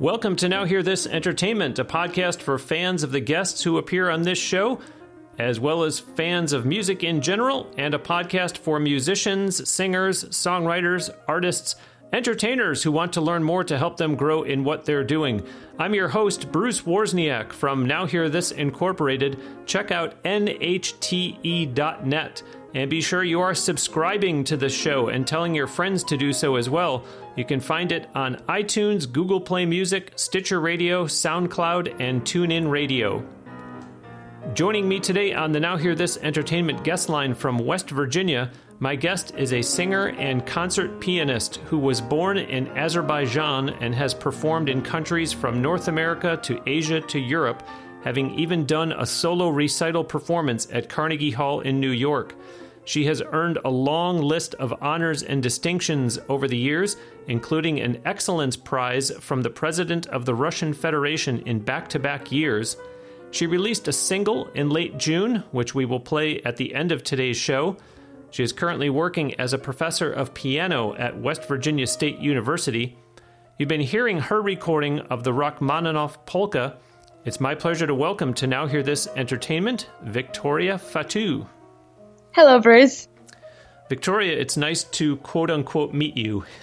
[0.00, 4.08] Welcome to Now Hear This Entertainment, a podcast for fans of the guests who appear
[4.08, 4.80] on this show,
[5.38, 11.10] as well as fans of music in general, and a podcast for musicians, singers, songwriters,
[11.28, 11.76] artists,
[12.14, 15.46] entertainers who want to learn more to help them grow in what they're doing.
[15.78, 19.38] I'm your host, Bruce Wozniak from Now Hear This Incorporated.
[19.66, 20.82] Check out nhte.net.
[22.72, 26.32] And be sure you are subscribing to the show and telling your friends to do
[26.32, 27.04] so as well.
[27.36, 33.26] You can find it on iTunes, Google Play Music, Stitcher Radio, SoundCloud, and TuneIn Radio.
[34.54, 38.96] Joining me today on the Now Hear This Entertainment guest line from West Virginia, my
[38.96, 44.70] guest is a singer and concert pianist who was born in Azerbaijan and has performed
[44.70, 47.62] in countries from North America to Asia to Europe,
[48.02, 52.34] having even done a solo recital performance at Carnegie Hall in New York.
[52.84, 56.96] She has earned a long list of honors and distinctions over the years,
[57.28, 62.32] including an Excellence Prize from the President of the Russian Federation in back to back
[62.32, 62.76] years.
[63.30, 67.04] She released a single in late June, which we will play at the end of
[67.04, 67.76] today's show.
[68.30, 72.96] She is currently working as a professor of piano at West Virginia State University.
[73.58, 76.78] You've been hearing her recording of the Rachmaninoff polka.
[77.22, 81.46] It's my pleasure to welcome to Now Hear This Entertainment, Victoria Fatu.
[82.32, 83.08] Hello, Bruce.
[83.90, 86.46] Victoria, it's nice to quote unquote meet you.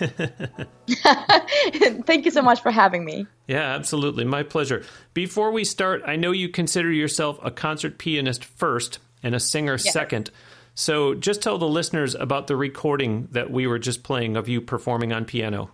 [2.08, 3.28] Thank you so much for having me.
[3.48, 4.26] Yeah, absolutely.
[4.26, 4.84] My pleasure.
[5.14, 9.74] Before we start, I know you consider yourself a concert pianist first and a singer
[9.74, 9.94] yes.
[9.94, 10.32] second.
[10.74, 14.62] So just tell the listeners about the recording that we were just playing of you
[14.62, 15.70] performing on piano.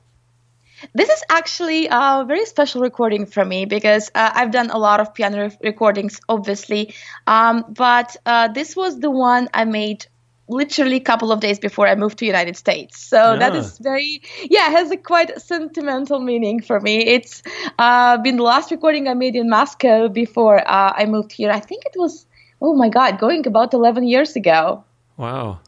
[0.94, 5.00] This is actually a very special recording for me because uh, I've done a lot
[5.00, 6.94] of piano recordings, obviously,
[7.28, 10.06] um, but uh, this was the one I made
[10.48, 13.00] literally a couple of days before I moved to United States.
[13.00, 13.40] So yeah.
[13.40, 17.06] that is very yeah, has a quite sentimental meaning for me.
[17.06, 17.42] It's
[17.80, 21.52] uh, been the last recording I made in Moscow before uh, I moved here.
[21.52, 22.26] I think it was
[22.62, 24.84] oh my god, going about 11 years ago.
[25.18, 25.60] Wow.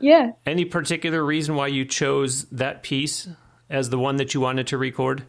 [0.00, 0.32] Yeah.
[0.44, 3.28] Any particular reason why you chose that piece?
[3.72, 5.24] As the one that you wanted to record?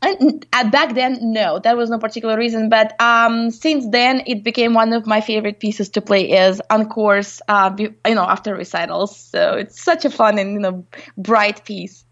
[0.00, 2.68] And uh, back then, no, that was no particular reason.
[2.68, 7.42] But um, since then, it became one of my favorite pieces to play as encores,
[7.48, 9.16] uh, you know, after recitals.
[9.16, 10.86] So it's such a fun and you know
[11.16, 12.04] bright piece.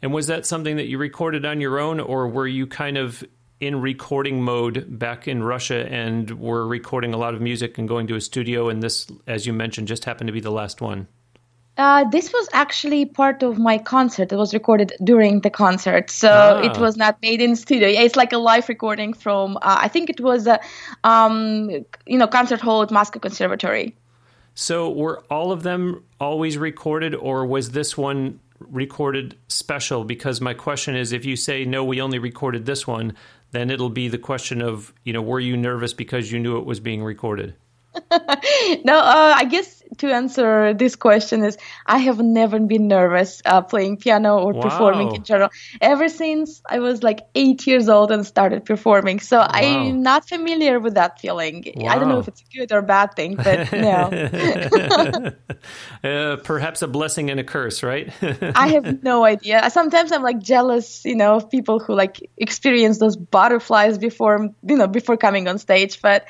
[0.00, 3.24] And was that something that you recorded on your own, or were you kind of
[3.60, 8.06] in recording mode back in Russia and were recording a lot of music and going
[8.08, 8.68] to a studio?
[8.68, 11.08] And this, as you mentioned, just happened to be the last one.
[11.78, 14.30] Uh, this was actually part of my concert.
[14.30, 16.60] It was recorded during the concert, so ah.
[16.60, 17.88] it was not made in studio.
[17.88, 19.56] It's like a live recording from.
[19.56, 20.60] Uh, I think it was a,
[21.02, 21.70] um,
[22.06, 23.96] you know, concert hall at Moscow Conservatory.
[24.54, 30.04] So were all of them always recorded, or was this one recorded special?
[30.04, 33.14] Because my question is, if you say no, we only recorded this one,
[33.52, 36.66] then it'll be the question of, you know, were you nervous because you knew it
[36.66, 37.54] was being recorded?
[38.84, 43.62] no, uh, I guess to answer this question is I have never been nervous uh,
[43.62, 44.62] playing piano or wow.
[44.62, 49.20] performing in general ever since I was like eight years old and started performing.
[49.20, 49.48] So wow.
[49.50, 51.64] I'm not familiar with that feeling.
[51.76, 51.88] Wow.
[51.88, 55.32] I don't know if it's a good or bad thing, but no.
[56.04, 58.12] uh, perhaps a blessing and a curse, right?
[58.22, 59.68] I have no idea.
[59.70, 64.76] Sometimes I'm like jealous, you know, of people who like experience those butterflies before, you
[64.76, 66.00] know, before coming on stage.
[66.00, 66.26] But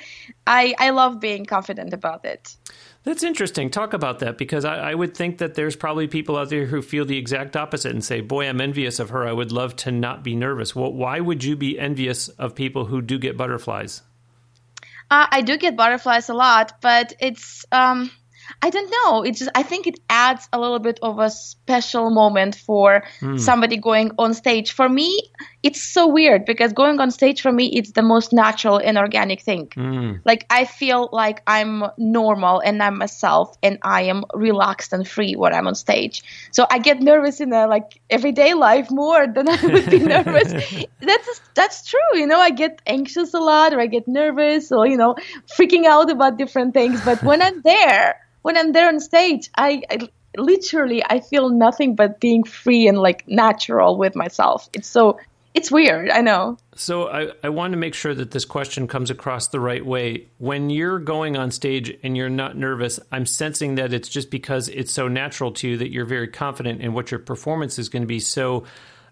[0.46, 2.56] I I love being confident about it.
[3.04, 3.68] That's interesting.
[3.68, 6.80] Talk about that because I, I, would think that there's probably people out there who
[6.80, 9.26] feel the exact opposite and say, "Boy, I'm envious of her.
[9.26, 12.84] I would love to not be nervous." Well, why would you be envious of people
[12.84, 14.02] who do get butterflies?
[15.10, 18.10] Uh, I do get butterflies a lot, but it's um,
[18.64, 19.22] I don't know.
[19.24, 23.40] It's just I think it adds a little bit of a special moment for mm.
[23.40, 24.70] somebody going on stage.
[24.70, 25.20] For me,
[25.64, 29.40] it's so weird because going on stage for me it's the most natural and organic
[29.40, 29.66] thing.
[29.66, 30.20] Mm.
[30.24, 35.34] Like I feel like I'm normal and I'm myself and I am relaxed and free
[35.34, 36.22] when I'm on stage.
[36.52, 40.52] So I get nervous in a like everyday life more than I would be nervous.
[41.00, 42.14] that's that's true.
[42.14, 45.16] You know, I get anxious a lot or I get nervous or you know,
[45.58, 49.82] freaking out about different things, but when I'm there when I'm there on stage, I,
[49.90, 54.68] I literally I feel nothing but being free and like natural with myself.
[54.72, 55.18] It's so
[55.54, 56.56] it's weird, I know.
[56.74, 60.28] So I, I want to make sure that this question comes across the right way.
[60.38, 64.68] When you're going on stage and you're not nervous, I'm sensing that it's just because
[64.70, 68.02] it's so natural to you that you're very confident in what your performance is going
[68.02, 68.18] to be.
[68.18, 68.64] So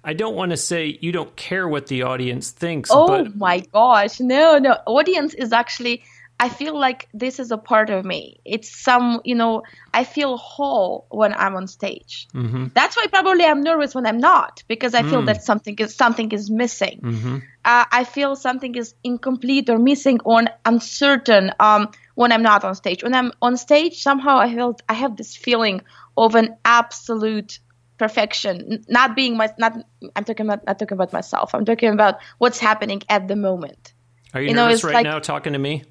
[0.02, 2.88] I don't want to say you don't care what the audience thinks.
[2.90, 4.78] Oh my gosh, no, no.
[4.86, 6.02] Audience is actually
[6.40, 8.40] I feel like this is a part of me.
[8.46, 12.28] It's some, you know, I feel whole when I'm on stage.
[12.34, 12.68] Mm-hmm.
[12.72, 15.26] That's why probably I'm nervous when I'm not because I feel mm.
[15.26, 17.00] that something is something is missing.
[17.02, 17.36] Mm-hmm.
[17.62, 22.74] Uh, I feel something is incomplete or missing or uncertain um, when I'm not on
[22.74, 23.02] stage.
[23.02, 25.82] When I'm on stage, somehow I feel I have this feeling
[26.16, 27.58] of an absolute
[27.98, 29.76] perfection, not being my not.
[30.16, 31.54] I'm talking about not talking about myself.
[31.54, 33.92] I'm talking about what's happening at the moment.
[34.32, 35.84] Are you, you nervous know, right like, now talking to me?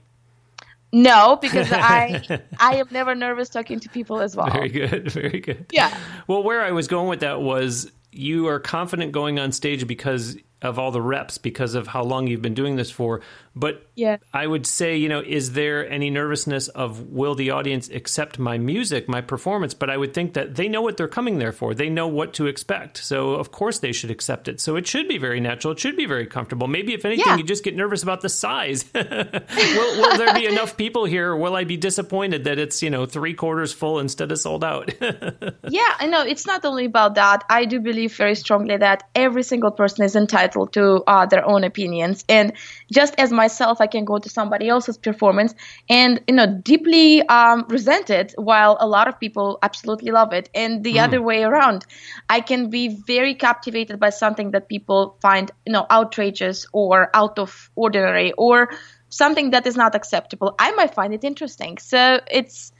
[0.91, 4.49] No, because I I am never nervous talking to people as well.
[4.49, 5.67] Very good, very good.
[5.71, 5.95] Yeah.
[6.27, 10.37] Well, where I was going with that was you are confident going on stage because
[10.61, 13.21] of all the reps because of how long you've been doing this for.
[13.59, 14.17] But yeah.
[14.33, 18.57] I would say, you know, is there any nervousness of will the audience accept my
[18.57, 19.73] music, my performance?
[19.73, 21.73] But I would think that they know what they're coming there for.
[21.73, 22.99] They know what to expect.
[22.99, 24.61] So of course they should accept it.
[24.61, 25.73] So it should be very natural.
[25.73, 26.67] It should be very comfortable.
[26.67, 27.35] Maybe if anything, yeah.
[27.35, 28.85] you just get nervous about the size.
[28.95, 31.31] will, will there be enough people here?
[31.31, 34.63] Or will I be disappointed that it's, you know, three quarters full instead of sold
[34.63, 34.93] out?
[35.01, 36.21] yeah, I know.
[36.21, 37.43] It's not only about that.
[37.49, 41.65] I do believe very strongly that every single person is entitled to uh, their own
[41.65, 42.23] opinions.
[42.29, 42.53] And
[42.89, 45.53] just as myself, I can go to somebody else's performance
[45.89, 50.49] and you know deeply um, resent it, while a lot of people absolutely love it.
[50.53, 51.03] And the mm.
[51.03, 51.85] other way around,
[52.29, 57.39] I can be very captivated by something that people find you know outrageous or out
[57.39, 58.69] of ordinary or
[59.09, 60.53] something that is not acceptable.
[60.59, 61.79] I might find it interesting.
[61.79, 62.71] So it's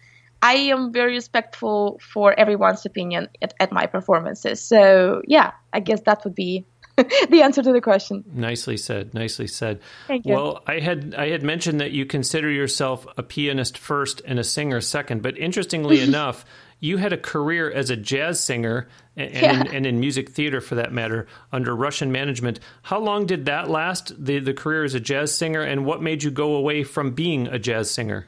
[0.42, 4.62] I am very respectful for everyone's opinion at, at, my performances.
[4.62, 6.66] So yeah, I guess that would be
[7.30, 8.24] the answer to the question.
[8.34, 9.14] Nicely said.
[9.14, 9.80] Nicely said.
[10.08, 10.34] Thank you.
[10.34, 14.44] Well, I had I had mentioned that you consider yourself a pianist first and a
[14.44, 16.46] singer second, but interestingly enough,
[16.80, 19.62] you had a career as a jazz singer and, yeah.
[19.62, 22.60] in, and, in, music theater for that matter under Russian management.
[22.84, 24.14] How long did that last?
[24.24, 27.48] The the career as a jazz singer, and what made you go away from being
[27.48, 28.28] a jazz singer?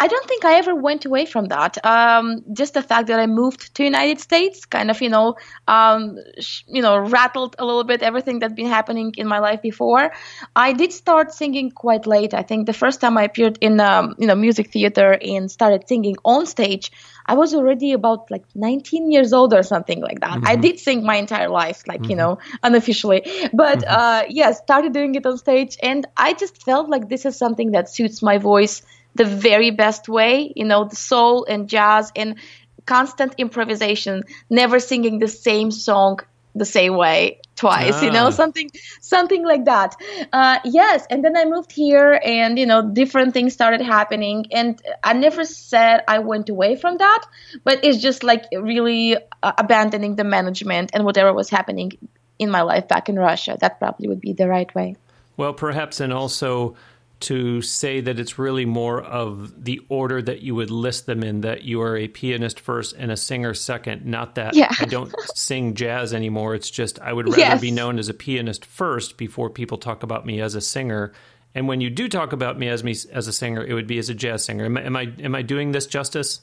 [0.00, 1.84] I don't think I ever went away from that.
[1.84, 5.36] Um, just the fact that I moved to United States kind of, you know,
[5.68, 9.62] um, sh- you know, rattled a little bit everything that's been happening in my life
[9.62, 10.12] before.
[10.54, 12.34] I did start singing quite late.
[12.34, 15.86] I think the first time I appeared in, um, you know, music theater and started
[15.88, 16.92] singing on stage,
[17.26, 20.38] I was already about like 19 years old or something like that.
[20.38, 20.46] Mm-hmm.
[20.46, 22.10] I did sing my entire life, like, mm-hmm.
[22.10, 23.22] you know, unofficially.
[23.52, 24.00] But mm-hmm.
[24.00, 25.76] uh, yeah, started doing it on stage.
[25.82, 28.82] And I just felt like this is something that suits my voice
[29.16, 32.36] the very best way, you know, the soul and jazz and
[32.84, 36.20] constant improvisation, never singing the same song
[36.56, 38.02] the same way twice ah.
[38.02, 38.30] you know ah.
[38.30, 38.70] something
[39.00, 39.94] something like that
[40.32, 44.80] uh, yes and then i moved here and you know different things started happening and
[45.04, 47.22] i never said i went away from that
[47.64, 51.92] but it's just like really uh, abandoning the management and whatever was happening
[52.38, 54.96] in my life back in russia that probably would be the right way
[55.36, 56.74] well perhaps and also
[57.18, 61.40] to say that it's really more of the order that you would list them in
[61.40, 64.70] that you are a pianist first and a singer second not that yeah.
[64.78, 66.54] i don't sing jazz anymore.
[66.54, 67.60] It's just i would rather yes.
[67.60, 71.12] be known as a pianist first before people talk about me as a singer.
[71.54, 73.98] And when you do talk about me as me as a singer it would be
[73.98, 74.66] as a jazz singer.
[74.66, 76.42] Am, am i am i doing this justice?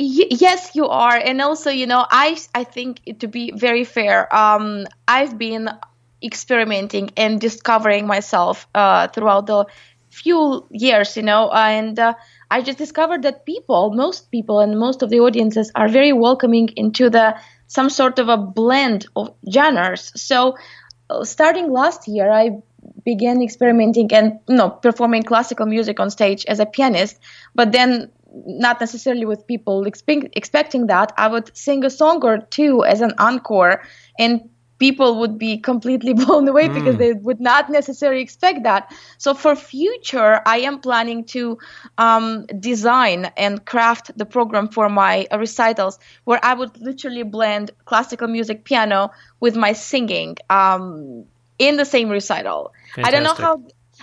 [0.00, 1.16] Y- yes you are.
[1.16, 5.68] And also you know i i think to be very fair um i've been
[6.22, 9.66] experimenting and discovering myself uh, throughout the
[10.12, 12.14] few years, you know, and uh,
[12.50, 16.68] I just discovered that people, most people, and most of the audiences are very welcoming
[16.76, 20.12] into the some sort of a blend of genres.
[20.14, 20.56] So,
[21.08, 22.60] uh, starting last year, I
[23.04, 27.18] began experimenting and you know performing classical music on stage as a pianist,
[27.54, 28.10] but then
[28.46, 31.12] not necessarily with people expe- expecting that.
[31.16, 33.82] I would sing a song or two as an encore,
[34.18, 34.50] and
[34.82, 36.74] people would be completely blown away mm.
[36.74, 38.92] because they would not necessarily expect that.
[39.16, 41.58] So for future, I am planning to
[41.98, 47.70] um, design and craft the program for my uh, recitals where I would literally blend
[47.84, 51.26] classical music piano with my singing um,
[51.60, 52.72] in the same recital.
[52.96, 53.06] Fantastic.
[53.06, 53.54] I don't know how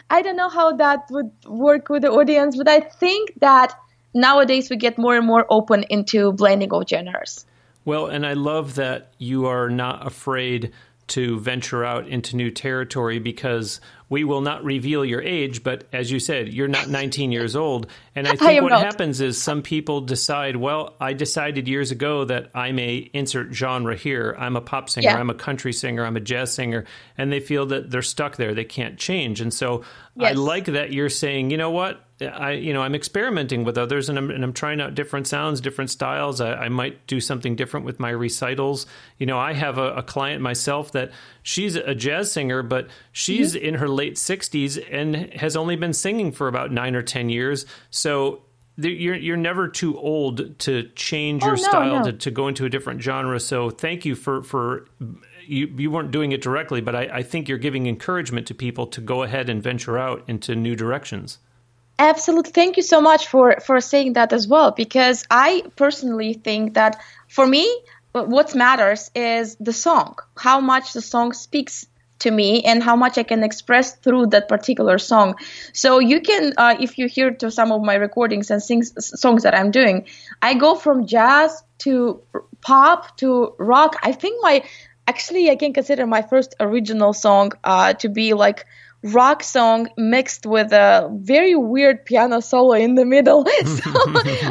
[0.09, 3.77] I don't know how that would work with the audience, but I think that
[4.13, 7.45] nowadays we get more and more open into blending of genres.
[7.89, 10.73] Well, and I love that you are not afraid
[11.07, 16.11] to venture out into new territory because we will not reveal your age, but as
[16.11, 17.87] you said, you're not 19 years old.
[18.15, 18.81] And I think I what not.
[18.81, 23.95] happens is some people decide, well, I decided years ago that I may insert genre
[23.95, 24.35] here.
[24.37, 25.17] I'm a pop singer, yeah.
[25.17, 26.85] I'm a country singer, I'm a jazz singer,
[27.17, 28.55] and they feel that they're stuck there.
[28.55, 29.41] They can't change.
[29.41, 29.83] And so
[30.15, 30.31] yes.
[30.31, 32.03] I like that you're saying, you know what?
[32.21, 35.61] I you know I'm experimenting with others and I'm and I'm trying out different sounds,
[35.61, 36.41] different styles.
[36.41, 38.85] I, I might do something different with my recitals.
[39.17, 41.11] You know, I have a, a, client myself that
[41.49, 43.65] she's a jazz singer, but she's mm-hmm.
[43.65, 47.65] in her late 60s and has only been singing for about nine or 10 years.
[47.89, 48.43] So
[48.77, 52.11] you're you're never too old to change your oh, no, style no.
[52.11, 53.39] To, to go into a different genre.
[53.39, 54.87] So thank you for for
[55.45, 58.85] you you weren't doing it directly, but I, I think you're giving encouragement to people
[58.87, 61.39] to go ahead and venture out into new directions.
[61.97, 62.51] Absolutely.
[62.51, 67.01] Thank you so much for for saying that as well because I personally think that
[67.27, 67.65] for me
[68.11, 71.85] what matters is the song, how much the song speaks
[72.19, 75.35] to me and how much I can express through that particular song.
[75.73, 79.43] So you can, uh, if you hear to some of my recordings and sings, songs
[79.43, 80.07] that I'm doing,
[80.41, 82.21] I go from jazz to
[82.61, 83.95] pop to rock.
[84.03, 84.63] I think my,
[85.07, 88.65] actually, I can consider my first original song uh, to be like
[89.03, 93.45] rock song mixed with a very weird piano solo in the middle.
[93.65, 93.91] so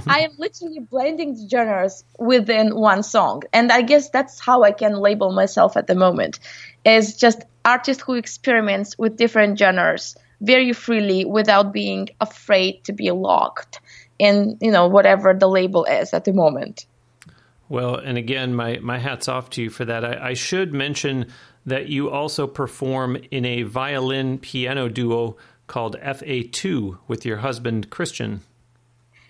[0.07, 3.43] I am literally blending the genres within one song.
[3.53, 6.39] And I guess that's how I can label myself at the moment
[6.85, 13.11] is just artist who experiments with different genres very freely without being afraid to be
[13.11, 13.81] locked
[14.19, 16.87] in, you know, whatever the label is at the moment.
[17.69, 20.05] Well, and again, my, my hat's off to you for that.
[20.05, 21.27] I, I should mention
[21.67, 25.37] that you also perform in a violin piano duo
[25.67, 28.41] called FA2 with your husband, Christian.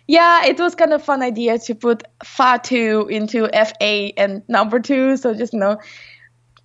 [0.06, 5.16] Yeah, it was kind of fun idea to put Fa2 into FA and number two.
[5.18, 5.78] So just, you know,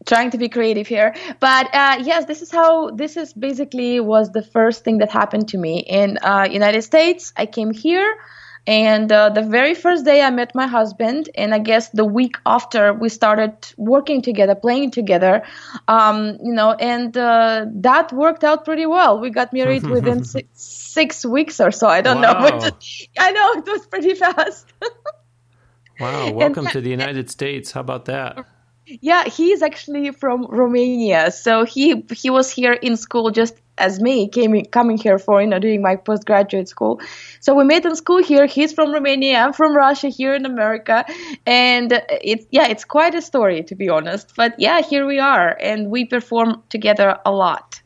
[0.05, 4.32] trying to be creative here but uh, yes this is how this is basically was
[4.32, 8.17] the first thing that happened to me in uh, united states i came here
[8.65, 12.38] and uh, the very first day i met my husband and i guess the week
[12.46, 15.43] after we started working together playing together
[15.88, 19.20] um, you know and uh, that worked out pretty well.
[19.20, 21.88] We got married within six, six, weeks or so.
[21.88, 22.34] I don't wow.
[22.39, 22.84] know but
[23.20, 24.72] i know it was pretty fast.
[26.00, 27.72] Wow welcome and, to the united states.
[27.72, 28.46] How about that?
[28.86, 31.32] Yeah, he's actually from Romania.
[31.32, 35.47] So he he was here in school just as me, came coming here for you
[35.47, 37.01] know doing my postgraduate school.
[37.39, 38.45] So we met in school here.
[38.45, 39.39] He's from Romania.
[39.39, 41.05] I'm from Russia here in America,
[41.45, 44.33] and it's yeah, it's quite a story to be honest.
[44.35, 47.81] But yeah, here we are, and we perform together a lot.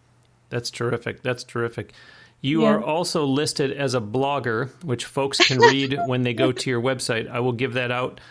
[0.50, 1.24] That's terrific.
[1.24, 1.94] That's terrific.
[2.42, 2.70] You yeah.
[2.70, 6.82] are also listed as a blogger, which folks can read when they go to your
[6.82, 7.30] website.
[7.30, 8.22] I will give that out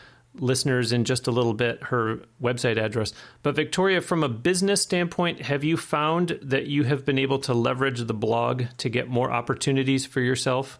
[0.41, 3.13] listeners in just a little bit her website address.
[3.43, 7.55] But Victoria, from a business standpoint, have you found that you have been able to
[7.55, 10.79] leverage the blog to get more opportunities for yourself?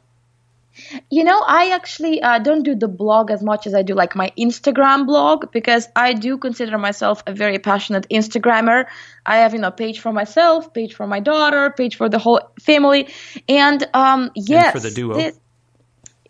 [1.11, 4.15] You know, I actually uh, don't do the blog as much as I do like
[4.15, 8.85] my Instagram blog because I do consider myself a very passionate Instagrammer.
[9.25, 12.41] I have, you know, page for myself, page for my daughter, page for the whole
[12.61, 13.09] family,
[13.49, 15.17] and um, yes, and for the duo.
[15.17, 15.39] This,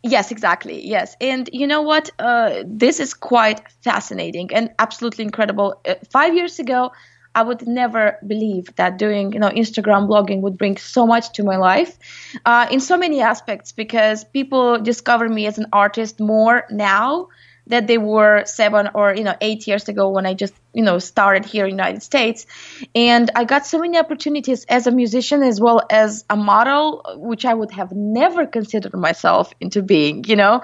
[0.03, 0.87] Yes, exactly.
[0.87, 1.17] Yes.
[1.21, 2.11] And you know what?
[2.19, 5.81] Uh, this is quite fascinating and absolutely incredible.
[5.87, 6.93] Uh, five years ago,
[7.35, 11.45] I would never believe that doing, you know, Instagram blogging would bring so much to
[11.45, 11.99] my life
[12.47, 17.29] uh, in so many aspects because people discover me as an artist more now
[17.67, 20.99] that they were seven or you know eight years ago when I just you know
[20.99, 22.47] started here in the United States,
[22.95, 27.45] and I got so many opportunities as a musician as well as a model, which
[27.45, 30.25] I would have never considered myself into being.
[30.25, 30.63] You know,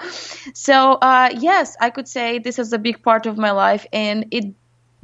[0.55, 4.27] so uh, yes, I could say this is a big part of my life, and
[4.31, 4.47] it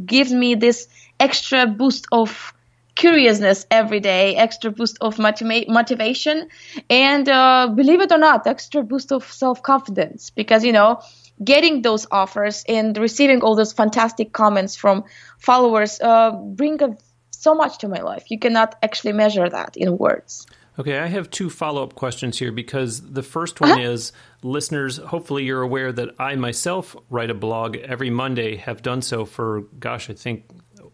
[0.04, 0.88] gives me this
[1.18, 2.52] extra boost of
[2.94, 6.48] curiousness every day, extra boost of motiva- motivation,
[6.90, 11.00] and uh, believe it or not, extra boost of self confidence because you know
[11.42, 15.04] getting those offers and receiving all those fantastic comments from
[15.38, 16.96] followers uh, bring a,
[17.30, 18.30] so much to my life.
[18.30, 20.46] You cannot actually measure that in words.
[20.78, 23.80] Okay, I have two follow up questions here because the first one uh-huh.
[23.80, 29.02] is listeners, hopefully you're aware that I myself write a blog every Monday, have done
[29.02, 30.44] so for, gosh, I think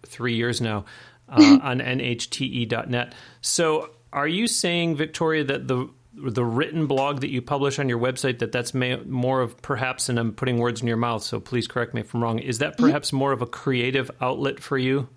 [0.06, 0.86] three years now
[1.28, 3.14] uh, on nhte.net.
[3.42, 7.98] So are you saying, Victoria, that the the written blog that you publish on your
[7.98, 11.40] website that that's may, more of perhaps and I'm putting words in your mouth so
[11.40, 14.78] please correct me if I'm wrong is that perhaps more of a creative outlet for
[14.78, 15.08] you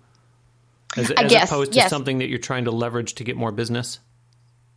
[0.96, 1.90] as, as guess, opposed to yes.
[1.90, 4.00] something that you're trying to leverage to get more business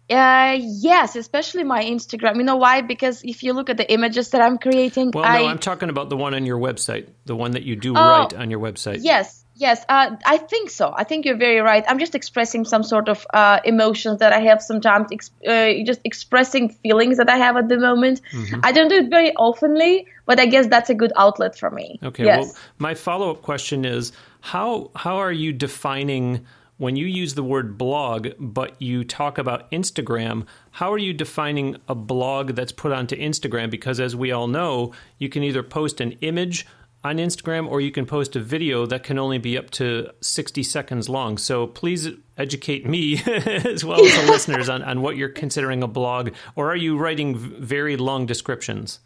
[0.09, 2.35] uh, yes, especially my Instagram.
[2.35, 2.81] You know why?
[2.81, 5.39] Because if you look at the images that I'm creating, well, I...
[5.39, 8.01] no, I'm talking about the one on your website, the one that you do oh,
[8.01, 8.99] write on your website.
[9.01, 10.93] Yes, Yes, uh, I think so.
[10.95, 11.83] I think you're very right.
[11.87, 15.99] I'm just expressing some sort of uh, emotions that I have sometimes, ex- uh, just
[16.03, 18.21] expressing feelings that I have at the moment.
[18.31, 18.61] Mm-hmm.
[18.63, 21.99] I don't do it very oftenly, but I guess that's a good outlet for me.
[22.01, 22.25] Okay.
[22.25, 22.45] Yes.
[22.45, 26.45] Well, my follow up question is how how are you defining
[26.81, 31.77] when you use the word blog, but you talk about Instagram, how are you defining
[31.87, 33.69] a blog that's put onto Instagram?
[33.69, 36.65] Because as we all know, you can either post an image
[37.03, 40.63] on Instagram, or you can post a video that can only be up to 60
[40.63, 41.37] seconds long.
[41.37, 45.87] So please educate me as well as the listeners on, on what you're considering a
[45.87, 48.99] blog, or are you writing very long descriptions?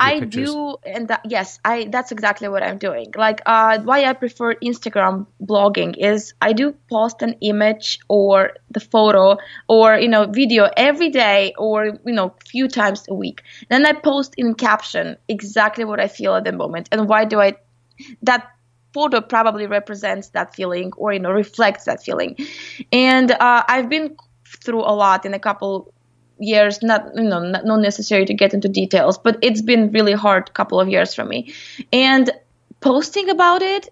[0.00, 0.50] I pictures.
[0.50, 3.12] do, and that, yes, I that's exactly what I'm doing.
[3.16, 8.80] Like, uh, why I prefer Instagram blogging is I do post an image or the
[8.80, 13.42] photo or you know video every day or you know few times a week.
[13.68, 17.40] Then I post in caption exactly what I feel at the moment and why do
[17.40, 17.56] I
[18.22, 18.50] that
[18.92, 22.36] photo probably represents that feeling or you know reflects that feeling.
[22.92, 24.16] And uh, I've been
[24.62, 25.93] through a lot in a couple
[26.38, 30.12] years not you know not, not necessary to get into details but it's been really
[30.12, 31.54] hard couple of years for me
[31.92, 32.30] and
[32.80, 33.88] posting about it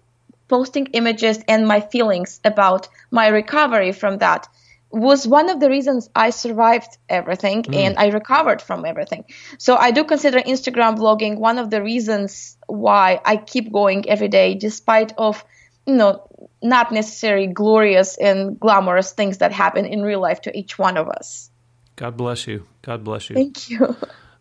[0.47, 4.47] posting images and my feelings about my recovery from that
[4.93, 7.75] was one of the reasons I survived everything mm.
[7.75, 9.25] and I recovered from everything.
[9.57, 14.27] So I do consider Instagram blogging one of the reasons why I keep going every
[14.27, 15.43] day despite of
[15.87, 16.27] you know
[16.61, 21.09] not necessarily glorious and glamorous things that happen in real life to each one of
[21.09, 21.49] us.
[21.95, 22.65] God bless you.
[22.81, 23.35] God bless you.
[23.35, 23.95] Thank you.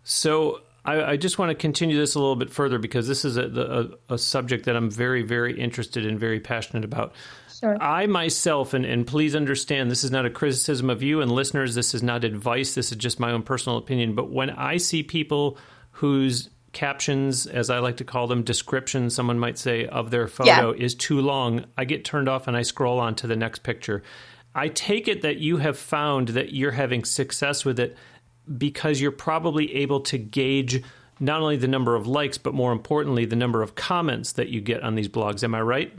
[0.04, 3.36] So I, I just want to continue this a little bit further because this is
[3.36, 7.14] a, a, a subject that I'm very, very interested in, very passionate about.
[7.60, 7.80] Sure.
[7.80, 11.76] I myself, and, and please understand, this is not a criticism of you and listeners.
[11.76, 12.74] This is not advice.
[12.74, 14.16] This is just my own personal opinion.
[14.16, 15.58] But when I see people
[15.92, 20.72] whose captions, as I like to call them, descriptions, someone might say, of their photo
[20.72, 20.84] yeah.
[20.84, 24.02] is too long, I get turned off and I scroll on to the next picture.
[24.54, 27.96] I take it that you have found that you're having success with it
[28.58, 30.82] because you're probably able to gauge
[31.20, 34.60] not only the number of likes, but more importantly, the number of comments that you
[34.60, 35.44] get on these blogs.
[35.44, 35.92] Am I right?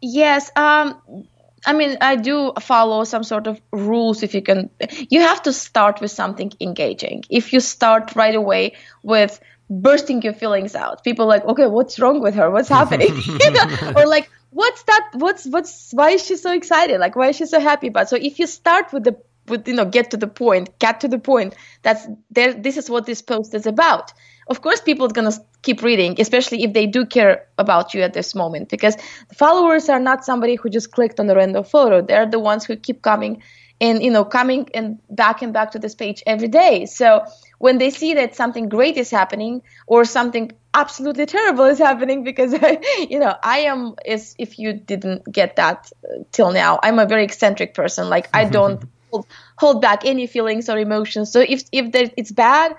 [0.00, 0.50] Yes.
[0.56, 1.26] Um,
[1.66, 4.22] I mean, I do follow some sort of rules.
[4.22, 4.70] If you can,
[5.10, 7.24] you have to start with something engaging.
[7.28, 9.40] If you start right away with
[9.80, 12.50] bursting your feelings out, people like, okay, what's wrong with her?
[12.50, 13.08] What's happening?
[13.26, 13.92] you know?
[13.96, 17.46] Or like, what's that what's what's why is she so excited like why is she
[17.46, 19.16] so happy about so if you start with the
[19.48, 22.90] with you know get to the point get to the point that's there this is
[22.90, 24.12] what this post is about
[24.48, 28.02] of course people are going to keep reading especially if they do care about you
[28.02, 28.94] at this moment because
[29.34, 32.76] followers are not somebody who just clicked on a random photo they're the ones who
[32.76, 33.42] keep coming
[33.82, 36.86] and you know coming and back and back to this page every day.
[36.86, 37.26] So
[37.58, 42.54] when they see that something great is happening or something absolutely terrible is happening because
[43.10, 47.06] you know i am is if you didn't get that uh, till now i'm a
[47.06, 48.08] very eccentric person.
[48.08, 49.26] Like i don't hold,
[49.58, 51.30] hold back any feelings or emotions.
[51.30, 52.74] So if if there, it's bad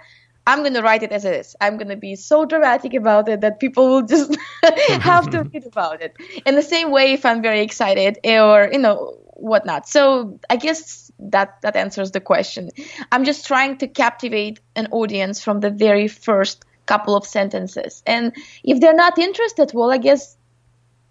[0.48, 3.28] i'm going to write it as it is i'm going to be so dramatic about
[3.30, 4.36] it that people will just
[4.90, 8.80] have to read about it in the same way if i'm very excited or you
[8.80, 12.70] know whatnot so i guess that that answers the question.
[13.12, 18.04] I'm just trying to captivate an audience from the very first couple of sentences.
[18.06, 20.38] And if they're not interested, well, I guess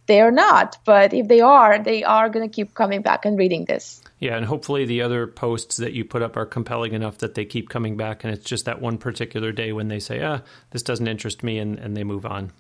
[0.06, 0.78] they're not.
[0.84, 4.00] But if they are, they are going to keep coming back and reading this.
[4.18, 7.44] Yeah, and hopefully the other posts that you put up are compelling enough that they
[7.44, 8.24] keep coming back.
[8.24, 11.58] And it's just that one particular day when they say, ah, this doesn't interest me,
[11.58, 12.52] and, and they move on.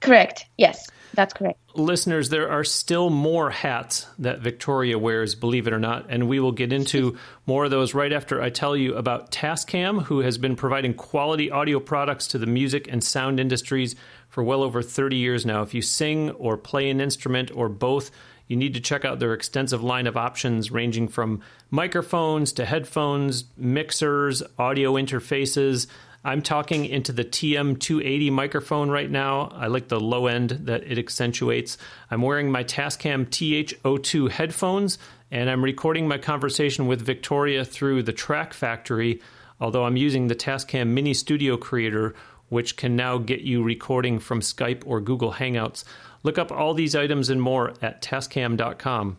[0.00, 0.46] Correct.
[0.56, 1.58] Yes, that's correct.
[1.74, 6.40] Listeners, there are still more hats that Victoria wears, believe it or not, and we
[6.40, 10.38] will get into more of those right after I tell you about Tascam, who has
[10.38, 13.94] been providing quality audio products to the music and sound industries
[14.30, 15.60] for well over 30 years now.
[15.60, 18.10] If you sing or play an instrument or both,
[18.46, 23.44] you need to check out their extensive line of options ranging from microphones to headphones,
[23.58, 25.86] mixers, audio interfaces
[26.22, 29.50] I'm talking into the TM280 microphone right now.
[29.54, 31.78] I like the low end that it accentuates.
[32.10, 34.98] I'm wearing my Tascam TH02 headphones,
[35.30, 39.22] and I'm recording my conversation with Victoria through the Track Factory,
[39.60, 42.14] although I'm using the Tascam Mini Studio Creator,
[42.50, 45.84] which can now get you recording from Skype or Google Hangouts.
[46.22, 49.16] Look up all these items and more at tascam.com.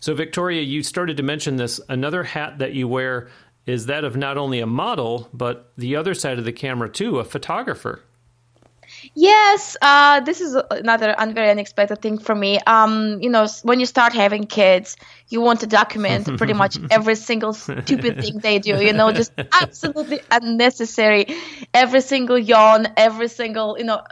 [0.00, 1.80] So, Victoria, you started to mention this.
[1.88, 3.28] Another hat that you wear
[3.66, 7.18] is that of not only a model, but the other side of the camera too,
[7.18, 8.02] a photographer.
[9.14, 12.58] Yes, uh, this is another un- very unexpected thing for me.
[12.66, 14.96] Um, you know, when you start having kids,
[15.28, 18.80] you want to document pretty much every single stupid thing they do.
[18.80, 21.26] You know, just absolutely unnecessary.
[21.74, 24.02] Every single yawn, every single you know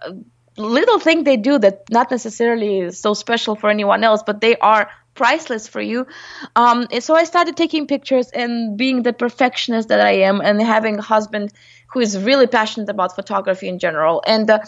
[0.57, 4.57] little thing they do that not necessarily is so special for anyone else, but they
[4.57, 6.07] are priceless for you.
[6.55, 10.99] Um, so I started taking pictures and being the perfectionist that I am, and having
[10.99, 11.53] a husband
[11.93, 14.23] who is really passionate about photography in general.
[14.27, 14.61] And uh,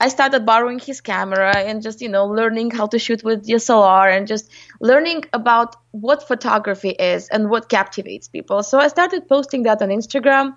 [0.00, 4.16] I started borrowing his camera and just you know learning how to shoot with DSLR
[4.16, 8.62] and just learning about what photography is and what captivates people.
[8.62, 10.56] So I started posting that on Instagram,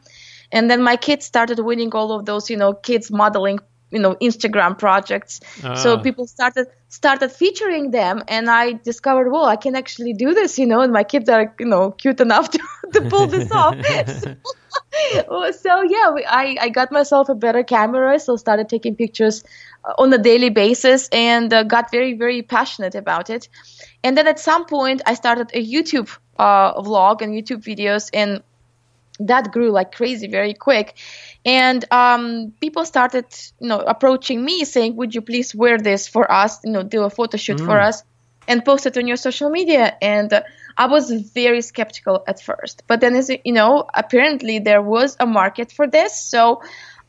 [0.51, 3.60] and then my kids started winning all of those you know kids modeling
[3.93, 5.39] you know Instagram projects.
[5.75, 10.60] So people started started featuring them, and I discovered, well, I can actually do this,
[10.60, 12.60] you know, and my kids are you know cute enough to,
[12.93, 13.75] to pull this off.
[13.86, 19.43] so, so yeah, we, I I got myself a better camera, so started taking pictures
[19.84, 23.49] uh, on a daily basis, and uh, got very very passionate about it.
[24.03, 28.43] And then at some point, I started a YouTube uh, vlog and YouTube videos, and
[29.19, 30.97] that grew like crazy very quick.
[31.45, 33.26] And um, people started
[33.60, 37.04] you know approaching me saying would you please wear this for us you know do
[37.04, 37.65] a photo shoot mm.
[37.65, 38.04] for us
[38.47, 39.95] and post it on your social media?
[40.02, 40.41] And uh,
[40.78, 42.84] i was very skeptical at first.
[42.88, 46.17] But then as you know apparently there was a market for this.
[46.17, 46.62] So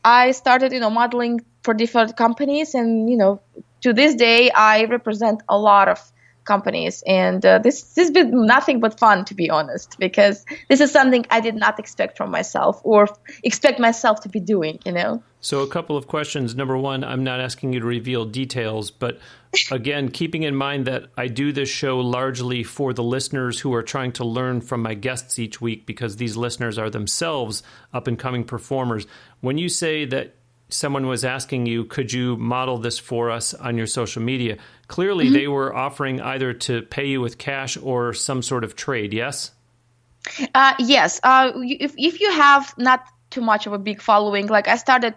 [0.03, 2.75] i started you know modeling for different companies.
[2.75, 3.41] And you know
[3.81, 6.11] to this day i represent a lot of
[6.45, 7.03] companies.
[7.05, 10.91] And uh, this this has been nothing but fun to be honest because this is
[10.91, 13.07] something i did not expect from myself or
[13.43, 15.21] expect myself to be doing you know?
[15.41, 16.55] So a couple of questions.
[16.55, 19.19] Number one i'm not asking you to reveal details but
[19.71, 23.83] again keeping in mind that i do this show largely for the listeners who are
[23.83, 28.19] trying to learn from my guests each week because these listeners are themselves up and
[28.19, 29.07] coming performers.
[29.41, 30.35] When you say that
[30.75, 34.57] someone was asking you, could you model this for us on your social media?
[34.87, 35.33] Clearly, mm-hmm.
[35.33, 39.51] they were offering either to pay you with cash or some sort of trade, yes?
[40.53, 41.19] Uh, yes.
[41.23, 45.15] Uh, if, if you have not too much of a big following, like I started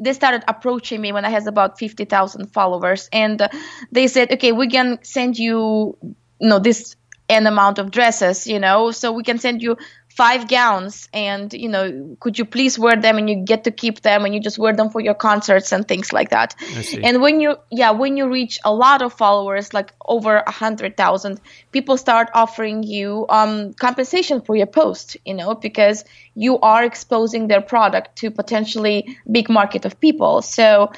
[0.00, 3.48] they started approaching me when I had about 50,000 followers and
[3.90, 6.94] they said, okay, we can send you, you know, this
[7.28, 9.76] an amount of dresses, you know, so we can send you
[10.18, 14.00] five gowns and you know could you please wear them and you get to keep
[14.00, 16.56] them and you just wear them for your concerts and things like that
[17.04, 20.96] and when you yeah when you reach a lot of followers like over a hundred
[20.96, 26.04] thousand people start offering you um, compensation for your post you know because
[26.34, 30.90] you are exposing their product to potentially big market of people so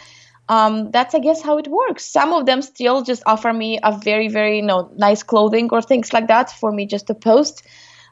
[0.48, 2.04] um, that's I guess how it works.
[2.04, 5.80] Some of them still just offer me a very very you know nice clothing or
[5.80, 7.62] things like that for me just to post.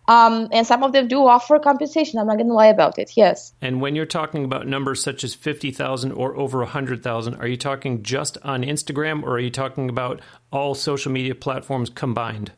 [0.09, 2.19] Um, and some of them do offer compensation.
[2.19, 3.13] I'm not going to lie about it.
[3.15, 3.53] Yes.
[3.61, 8.03] And when you're talking about numbers such as 50,000 or over 100,000, are you talking
[8.03, 12.53] just on Instagram or are you talking about all social media platforms combined?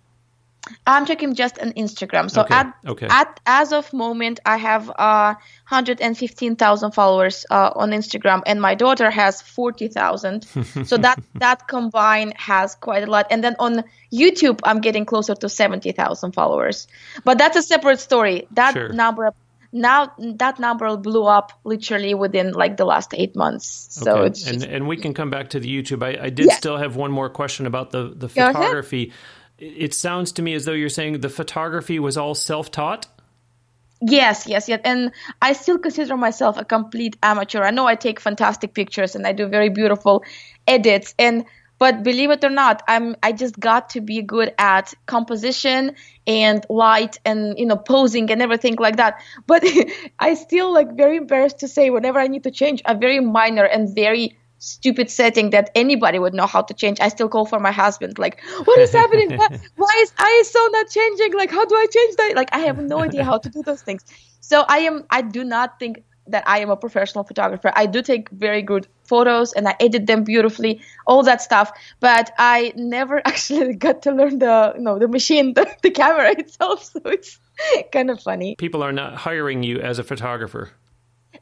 [0.86, 2.30] I'm checking just on Instagram.
[2.30, 2.54] So okay.
[2.54, 3.06] at okay.
[3.10, 5.34] at as of moment, I have uh,
[5.68, 10.44] 115,000 followers uh, on Instagram, and my daughter has 40,000.
[10.84, 13.26] so that that combined has quite a lot.
[13.30, 16.86] And then on YouTube, I'm getting closer to 70,000 followers.
[17.24, 18.46] But that's a separate story.
[18.52, 18.90] That sure.
[18.90, 19.32] number
[19.72, 23.88] now that number blew up literally within like the last eight months.
[23.90, 24.26] So okay.
[24.26, 26.02] it's and and we can come back to the YouTube.
[26.02, 26.56] I, I did yeah.
[26.56, 29.12] still have one more question about the the photography
[29.60, 33.06] it sounds to me as though you're saying the photography was all self-taught?
[34.02, 34.80] Yes yes yes.
[34.84, 37.62] And i still consider myself a complete amateur.
[37.62, 40.24] I know i take fantastic pictures and i do very beautiful
[40.66, 41.44] edits and
[41.78, 45.94] but believe it or not i'm i just got to be good at composition
[46.26, 49.20] and light and you know posing and everything like that.
[49.46, 49.64] But
[50.18, 53.64] i still like very embarrassed to say whenever i need to change a very minor
[53.64, 57.00] and very stupid setting that anybody would know how to change.
[57.00, 59.36] I still call for my husband, like, what is happening?
[59.36, 61.34] why, why is ISO not changing?
[61.34, 62.36] Like, how do I change that?
[62.36, 64.04] Like, I have no idea how to do those things.
[64.40, 67.72] So I am, I do not think that I am a professional photographer.
[67.74, 71.72] I do take very good photos and I edit them beautifully, all that stuff.
[71.98, 76.32] But I never actually got to learn the, you know, the machine, the, the camera
[76.32, 76.84] itself.
[76.84, 77.38] So it's
[77.92, 78.56] kind of funny.
[78.56, 80.70] People are not hiring you as a photographer.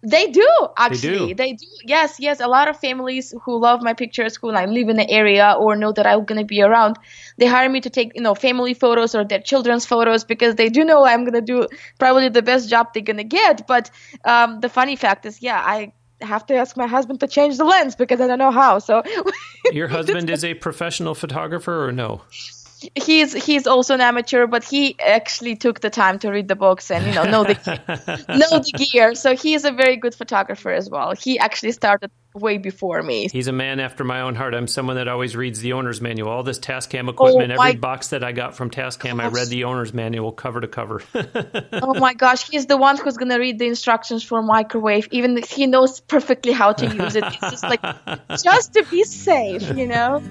[0.03, 1.19] They do actually.
[1.19, 1.35] They do.
[1.35, 1.67] they do.
[1.85, 2.41] Yes, yes.
[2.41, 5.77] A lot of families who love my pictures, who like live in the area or
[5.77, 6.99] know that I'm gonna be around,
[7.39, 10.69] they hire me to take you know family photos or their children's photos because they
[10.69, 11.67] do know I'm gonna do
[11.99, 13.67] probably the best job they're gonna get.
[13.67, 13.91] But
[14.25, 17.65] um, the funny fact is, yeah, I have to ask my husband to change the
[17.65, 18.79] lens because I don't know how.
[18.79, 19.03] So
[19.73, 22.23] your husband is a professional photographer or no?
[22.95, 26.91] He's he's also an amateur, but he actually took the time to read the books
[26.91, 27.55] and you know know the
[28.29, 29.15] know the gear.
[29.15, 31.15] So he is a very good photographer as well.
[31.15, 33.29] He actually started way before me.
[33.33, 34.55] He's a man after my own heart.
[34.55, 36.31] I'm someone that always reads the owner's manual.
[36.31, 39.25] All this Tascam oh equipment, oh, every box that I got from Tascam, gosh.
[39.25, 41.03] I read the owner's manual cover to cover.
[41.15, 45.09] oh my gosh, he's the one who's gonna read the instructions for microwave.
[45.11, 47.25] Even he knows perfectly how to use it.
[47.25, 47.83] It's just like
[48.43, 50.23] just to be safe, you know.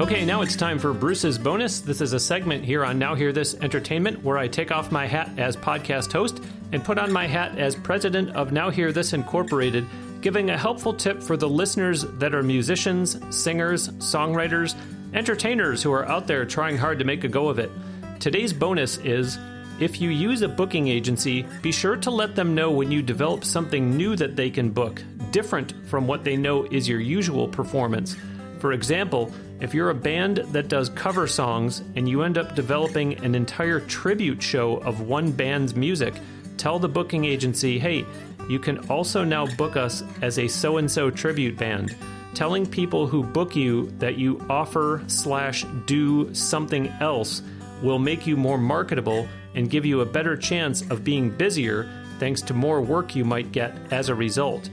[0.00, 1.80] Okay, now it's time for Bruce's bonus.
[1.80, 5.06] This is a segment here on Now Hear This Entertainment where I take off my
[5.06, 9.12] hat as podcast host and put on my hat as president of Now Hear This
[9.12, 9.86] Incorporated,
[10.22, 14.74] giving a helpful tip for the listeners that are musicians, singers, songwriters,
[15.12, 17.70] entertainers who are out there trying hard to make a go of it.
[18.18, 19.38] Today's bonus is
[19.78, 23.44] if you use a booking agency, be sure to let them know when you develop
[23.44, 25.02] something new that they can book,
[25.32, 28.16] different from what they know is your usual performance.
[28.62, 33.14] For example, if you're a band that does cover songs and you end up developing
[33.24, 36.14] an entire tribute show of one band's music,
[36.58, 38.06] tell the booking agency, hey,
[38.48, 41.96] you can also now book us as a so and so tribute band.
[42.34, 47.42] Telling people who book you that you offer slash do something else
[47.82, 52.40] will make you more marketable and give you a better chance of being busier thanks
[52.42, 54.70] to more work you might get as a result.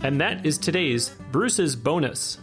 [0.00, 2.38] And that is today's Bruce's bonus.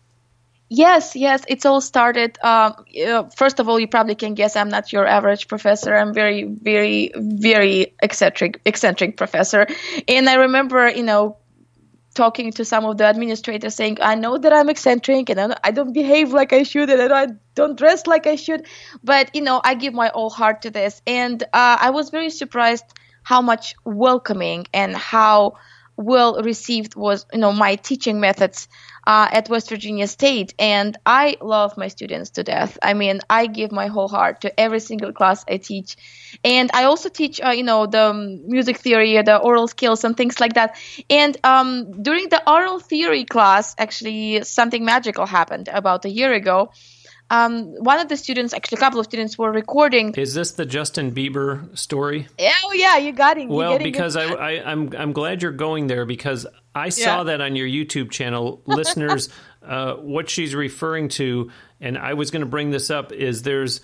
[0.67, 2.38] Yes, yes, it's all started.
[2.44, 2.86] Um,
[3.36, 5.96] first of all, you probably can guess I'm not your average professor.
[5.96, 9.65] I'm very, very, very eccentric, eccentric professor.
[10.08, 11.38] And I remember, you know,
[12.13, 15.94] talking to some of the administrators saying, I know that I'm eccentric and I don't
[15.94, 18.65] behave like I should and I don't dress like I should,
[19.04, 21.02] but you know, I give my all heart to this.
[21.08, 22.86] And uh, I was very surprised
[23.23, 25.57] how much welcoming and how
[25.97, 28.67] well received was you know my teaching methods
[29.05, 32.77] uh, at West Virginia State, and I love my students to death.
[32.84, 35.95] I mean, I give my whole heart to every single class I teach,
[36.43, 38.13] and I also teach, uh, you know, the
[38.45, 40.77] music theory, the aural skills, and things like that.
[41.10, 46.71] And um, during the aural theory class, actually, something magical happened about a year ago
[47.32, 50.13] um, one of the students, actually, a couple of students were recording.
[50.15, 52.28] Is this the Justin Bieber story?
[52.38, 53.48] Oh yeah, you got it.
[53.48, 57.24] Well, because I, I, I'm, I'm glad you're going there because I saw yeah.
[57.24, 59.30] that on your YouTube channel, listeners.
[59.65, 63.80] uh, what she's referring to, and I was going to bring this up, is there's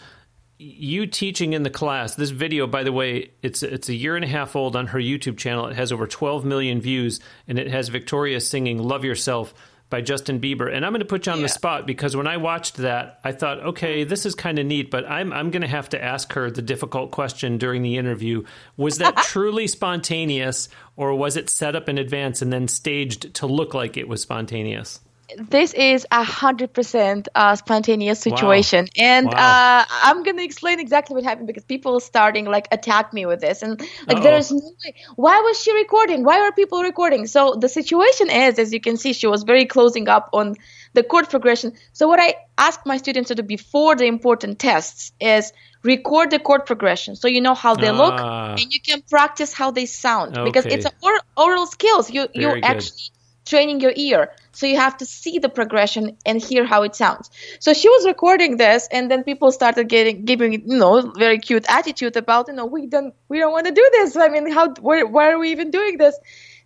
[0.57, 2.15] you teaching in the class.
[2.15, 4.99] This video, by the way, it's it's a year and a half old on her
[4.99, 5.67] YouTube channel.
[5.67, 9.53] It has over 12 million views, and it has Victoria singing "Love Yourself."
[9.89, 10.73] By Justin Bieber.
[10.73, 11.43] And I'm going to put you on yeah.
[11.43, 14.91] the spot because when I watched that, I thought, okay, this is kind of neat,
[14.91, 18.43] but I'm I'm going to have to ask her the difficult question during the interview.
[18.75, 23.47] Was that truly spontaneous or was it set up in advance and then staged to
[23.47, 24.99] look like it was spontaneous?
[25.35, 29.03] This is a hundred percent uh, spontaneous situation, wow.
[29.03, 29.33] and wow.
[29.33, 33.61] Uh, I'm gonna explain exactly what happened because people starting like attack me with this,
[33.61, 34.95] and like there is no way.
[35.17, 36.23] Why was she recording?
[36.23, 37.27] Why are people recording?
[37.27, 40.55] So the situation is, as you can see, she was very closing up on
[40.93, 41.73] the chord progression.
[41.91, 45.51] So what I ask my students to do before the important tests is
[45.83, 48.51] record the chord progression so you know how they look ah.
[48.51, 50.43] and you can practice how they sound okay.
[50.43, 52.09] because it's aural, aural skills.
[52.09, 53.11] You you actually
[53.47, 54.31] training your ear.
[54.51, 57.29] So you have to see the progression and hear how it sounds.
[57.59, 61.65] So she was recording this, and then people started getting giving you know very cute
[61.69, 64.15] attitude about you know we don't we don't want to do this.
[64.15, 66.15] I mean, how why, why are we even doing this?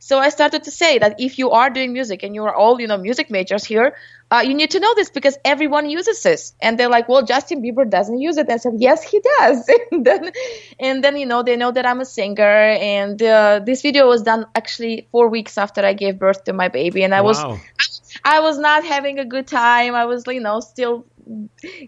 [0.04, 2.82] So I started to say that if you are doing music and you are all,
[2.82, 3.96] you know, music majors here,
[4.32, 6.56] uh, you need to know this because everyone uses this.
[6.60, 8.48] And they're like, well, Justin Bieber doesn't use it.
[8.48, 9.70] And I said, yes, he does.
[9.92, 10.32] and then,
[10.80, 12.42] and then, you know, they know that I'm a singer.
[12.42, 16.70] And uh, this video was done actually four weeks after I gave birth to my
[16.70, 17.04] baby.
[17.04, 17.60] And I wow.
[17.60, 19.94] was, I was not having a good time.
[19.94, 21.06] I was, you know, still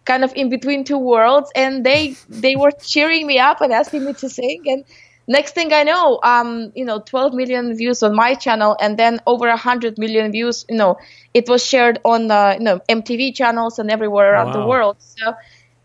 [0.06, 1.50] kind of in between two worlds.
[1.56, 4.62] And they, they were cheering me up and asking me to sing.
[4.68, 4.86] And
[5.28, 9.20] next thing i know um you know 12 million views on my channel and then
[9.26, 10.98] over 100 million views you know
[11.34, 14.54] it was shared on uh, you know mtv channels and everywhere around wow.
[14.54, 15.34] the world so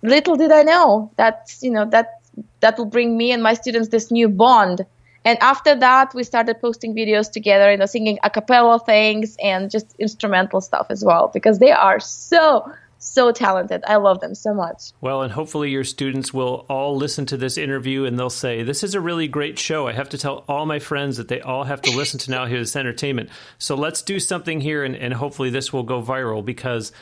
[0.03, 2.21] little did i know that you know that
[2.61, 4.85] that will bring me and my students this new bond
[5.25, 9.71] and after that we started posting videos together you know singing a cappella things and
[9.71, 13.83] just instrumental stuff as well because they are so so talented.
[13.87, 14.93] I love them so much.
[15.01, 18.83] Well, and hopefully your students will all listen to this interview and they'll say, This
[18.83, 19.87] is a really great show.
[19.87, 22.47] I have to tell all my friends that they all have to listen to Now
[22.47, 23.31] Here's Entertainment.
[23.59, 26.93] So let's do something here and, and hopefully this will go viral because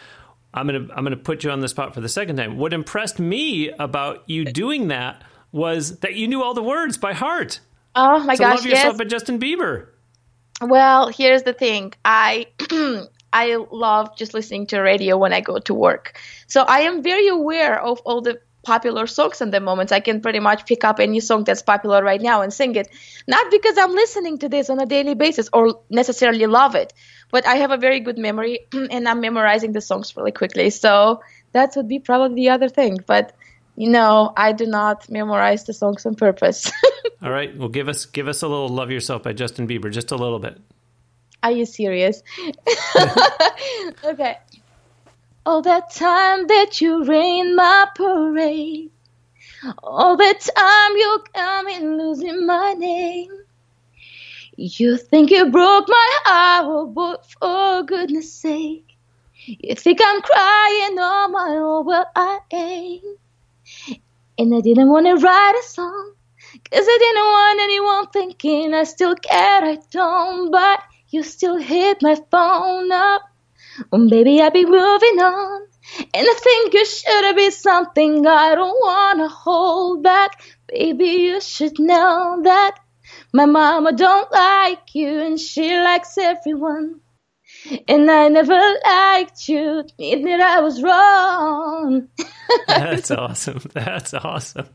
[0.56, 2.56] I'm gonna I'm gonna put you on the spot for the second time.
[2.56, 7.12] What impressed me about you doing that was that you knew all the words by
[7.12, 7.60] heart.
[7.94, 8.56] Oh my to gosh!
[8.56, 8.98] Love yourself yes.
[8.98, 9.88] by Justin Bieber.
[10.62, 11.92] Well, here's the thing.
[12.04, 12.46] I
[13.36, 16.18] I love just listening to radio when I go to work.
[16.46, 19.92] So I am very aware of all the popular songs in the moment.
[19.92, 22.88] I can pretty much pick up any song that's popular right now and sing it.
[23.28, 26.94] Not because I'm listening to this on a daily basis or necessarily love it,
[27.30, 30.70] but I have a very good memory and I'm memorizing the songs really quickly.
[30.70, 31.20] So
[31.52, 32.98] that would be probably the other thing.
[33.06, 33.36] But
[33.76, 36.72] you know, I do not memorize the songs on purpose.
[37.22, 40.10] All right, well, give us give us a little "Love Yourself" by Justin Bieber, just
[40.10, 40.58] a little bit.
[41.42, 42.22] Are you serious?
[44.04, 44.38] okay.
[45.44, 48.90] All that time that you rain my parade.
[49.82, 53.30] All that time you come in losing my name.
[54.56, 58.86] You think you broke my heart, oh, but for goodness sake.
[59.44, 63.04] You think I'm crying on my own, well I ain't.
[64.38, 66.12] And I didn't want to write a song,
[66.52, 72.02] cause I didn't want anyone thinking I still care, I don't, but you still hit
[72.02, 73.22] my phone up.
[73.92, 75.66] Oh, baby, I'll be moving on.
[76.00, 80.42] And I think you should be something I don't wanna hold back.
[80.66, 82.78] Baby, you should know that
[83.32, 87.00] my mama don't like you and she likes everyone.
[87.88, 92.08] And I never liked you, admit I was wrong.
[92.66, 93.60] That's awesome.
[93.72, 94.68] That's awesome.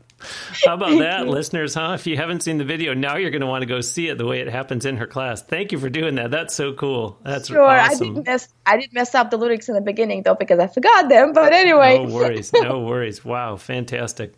[0.64, 1.92] How about that, listeners, huh?
[1.94, 4.18] If you haven't seen the video, now you're going to want to go see it
[4.18, 5.42] the way it happens in her class.
[5.42, 6.30] Thank you for doing that.
[6.30, 7.18] That's so cool.
[7.22, 7.62] That's sure.
[7.62, 8.10] awesome.
[8.10, 10.66] I didn't, mess I didn't mess up the lyrics in the beginning though because I
[10.66, 11.32] forgot them.
[11.32, 12.04] But anyway.
[12.04, 12.52] No worries.
[12.52, 13.24] No worries.
[13.24, 14.34] Wow, fantastic.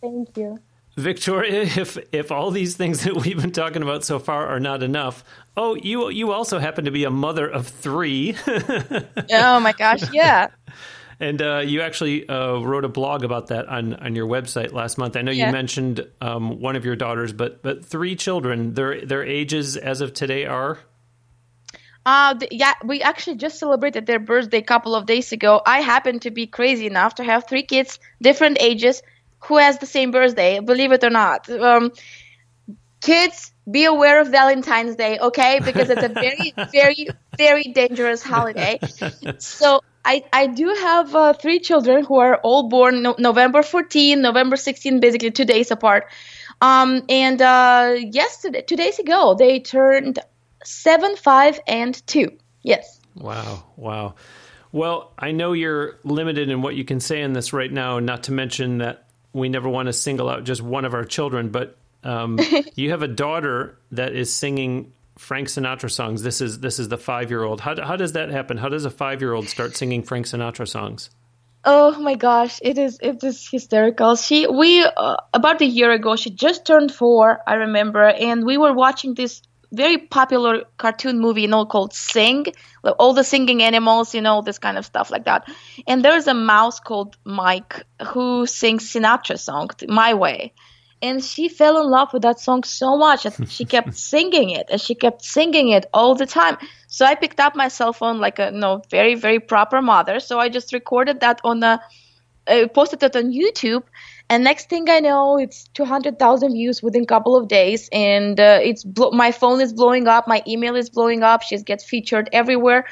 [0.00, 0.58] Thank you.
[0.96, 4.82] Victoria, if if all these things that we've been talking about so far are not
[4.82, 5.24] enough,
[5.56, 8.36] oh, you you also happen to be a mother of three.
[8.46, 10.48] oh my gosh, yeah.
[11.20, 14.98] And uh, you actually uh, wrote a blog about that on, on your website last
[14.98, 15.16] month.
[15.16, 15.46] I know Yeah.
[15.46, 18.74] you mentioned um, one of your daughters, but but three children.
[18.74, 20.78] Their their ages as of today are
[22.06, 25.62] Uh, th- yeah, we actually just celebrated their birthday a couple of days ago.
[25.64, 29.02] I happen to be crazy enough to have three kids, different ages,
[29.46, 31.48] who has the same birthday, believe it or not.
[31.48, 31.92] Um,
[33.00, 35.60] kids, be aware of Valentine's Day, okay?
[35.60, 38.78] Because it's a very, very, very dangerous holiday.
[39.38, 44.20] So I, I do have uh, three children who are all born no- November 14,
[44.20, 46.06] November 16, basically two days apart.
[46.60, 50.18] Um, and uh, yesterday, two days ago, they turned
[50.64, 52.30] seven, five, and two.
[52.62, 53.00] Yes.
[53.14, 54.14] Wow, wow.
[54.72, 58.24] Well, I know you're limited in what you can say in this right now, not
[58.24, 61.76] to mention that we never want to single out just one of our children, but
[62.02, 62.38] um,
[62.74, 66.22] you have a daughter that is singing Frank Sinatra songs.
[66.22, 67.60] This is this is the five year old.
[67.60, 68.56] How how does that happen?
[68.56, 71.10] How does a five year old start singing Frank Sinatra songs?
[71.64, 74.16] Oh my gosh, it is it is hysterical.
[74.16, 78.58] She we uh, about a year ago she just turned four, I remember, and we
[78.58, 79.40] were watching this
[79.72, 82.46] very popular cartoon movie, you know, called Sing,
[82.82, 85.48] like all the singing animals, you know, this kind of stuff like that.
[85.86, 90.52] And there's a mouse called Mike who sings Sinatra song My Way.
[91.04, 94.66] And she fell in love with that song so much that she kept singing it
[94.70, 96.56] and she kept singing it all the time.
[96.86, 100.18] So I picked up my cell phone like a no very very proper mother.
[100.20, 101.80] So I just recorded that on a
[102.46, 103.82] uh, posted it on YouTube.
[104.30, 108.58] And next thing I know, it's 200,000 views within a couple of days, and uh,
[108.62, 111.42] it's blo- my phone is blowing up, my email is blowing up.
[111.42, 112.86] She gets featured everywhere,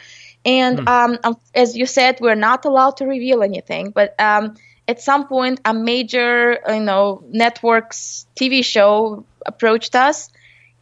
[0.45, 3.91] and um, um, as you said, we're not allowed to reveal anything.
[3.91, 4.57] But um,
[4.89, 10.31] at some point, a major, you know, networks TV show approached us,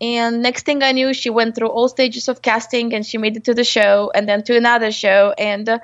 [0.00, 3.36] and next thing I knew, she went through all stages of casting, and she made
[3.36, 5.68] it to the show, and then to another show, and.
[5.68, 5.78] Uh,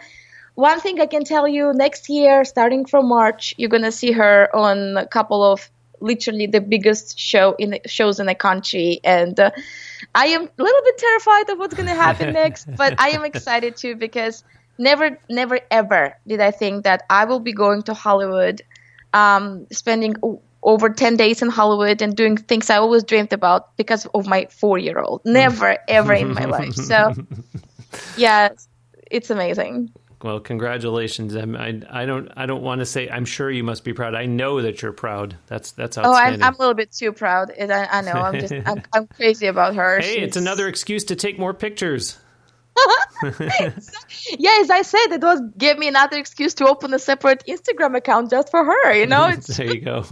[0.56, 4.48] one thing I can tell you next year, starting from March, you're gonna see her
[4.56, 9.38] on a couple of literally the biggest show in the, shows in the country, and
[9.38, 9.50] uh,
[10.14, 13.76] I am a little bit terrified of what's gonna happen next, but I am excited
[13.76, 14.44] too because
[14.78, 18.62] never, never, ever did I think that I will be going to Hollywood,
[19.12, 23.76] um, spending o- over 10 days in Hollywood and doing things I always dreamed about
[23.76, 25.22] because of my four year old.
[25.24, 26.74] Never, ever in my life.
[26.74, 27.14] So,
[28.16, 28.48] yeah,
[29.10, 29.90] it's amazing.
[30.22, 31.34] Well, congratulations.
[31.34, 34.14] I'm, I I don't I don't want to say I'm sure you must be proud.
[34.14, 35.36] I know that you're proud.
[35.46, 36.42] That's that's Oh, outstanding.
[36.42, 37.52] I'm, I'm a little bit too proud.
[37.60, 38.14] I, I know.
[38.14, 40.00] I'm just, I'm, I'm crazy about her.
[40.00, 42.18] hey, it's another excuse to take more pictures.
[44.38, 47.96] Yeah, as I said, it was give me another excuse to open a separate Instagram
[47.96, 48.94] account just for her.
[48.94, 50.04] You know, There you go.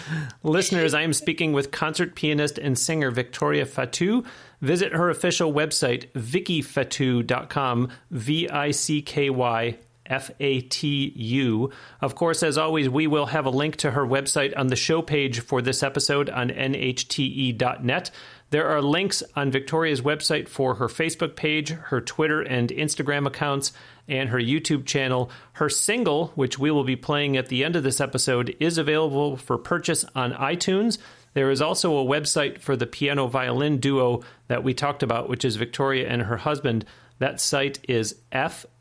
[0.42, 4.24] Listeners, I am speaking with concert pianist and singer Victoria Fatu.
[4.60, 11.70] Visit her official website, vickyfatu.com, V I C K Y F A T U.
[12.00, 15.02] Of course, as always, we will have a link to her website on the show
[15.02, 18.10] page for this episode on nhte.net.
[18.52, 23.72] There are links on Victoria's website for her Facebook page, her Twitter and Instagram accounts,
[24.06, 25.30] and her YouTube channel.
[25.54, 29.38] Her single, which we will be playing at the end of this episode, is available
[29.38, 30.98] for purchase on iTunes.
[31.32, 35.46] There is also a website for the piano violin duo that we talked about, which
[35.46, 36.84] is Victoria and her husband.
[37.20, 38.16] That site is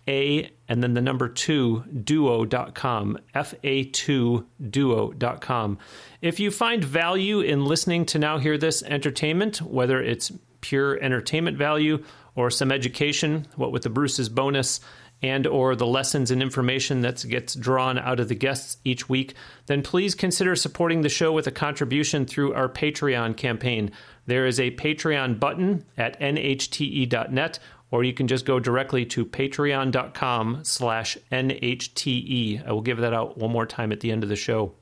[0.05, 5.77] fa and then the number two duo.com, fa2duo.com.
[6.21, 10.31] If you find value in listening to Now Hear This Entertainment, whether it's
[10.61, 12.03] pure entertainment value
[12.35, 14.79] or some education, what with the Bruce's bonus,
[15.23, 19.35] and or the lessons and information that gets drawn out of the guests each week,
[19.67, 23.91] then please consider supporting the show with a contribution through our Patreon campaign.
[24.25, 27.59] There is a Patreon button at nhte.net
[27.91, 32.67] or you can just go directly to patreon.com slash nhte.
[32.67, 34.73] I will give that out one more time at the end of the show.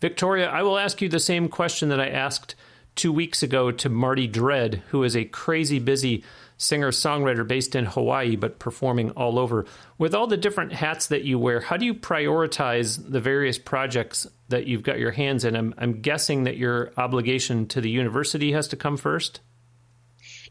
[0.00, 2.54] Victoria, I will ask you the same question that I asked
[2.96, 6.24] two weeks ago to Marty Dread, who is a crazy busy
[6.58, 9.66] singer songwriter based in Hawaii but performing all over.
[9.98, 14.26] With all the different hats that you wear, how do you prioritize the various projects
[14.48, 15.54] that you've got your hands in?
[15.54, 19.40] I'm, I'm guessing that your obligation to the university has to come first.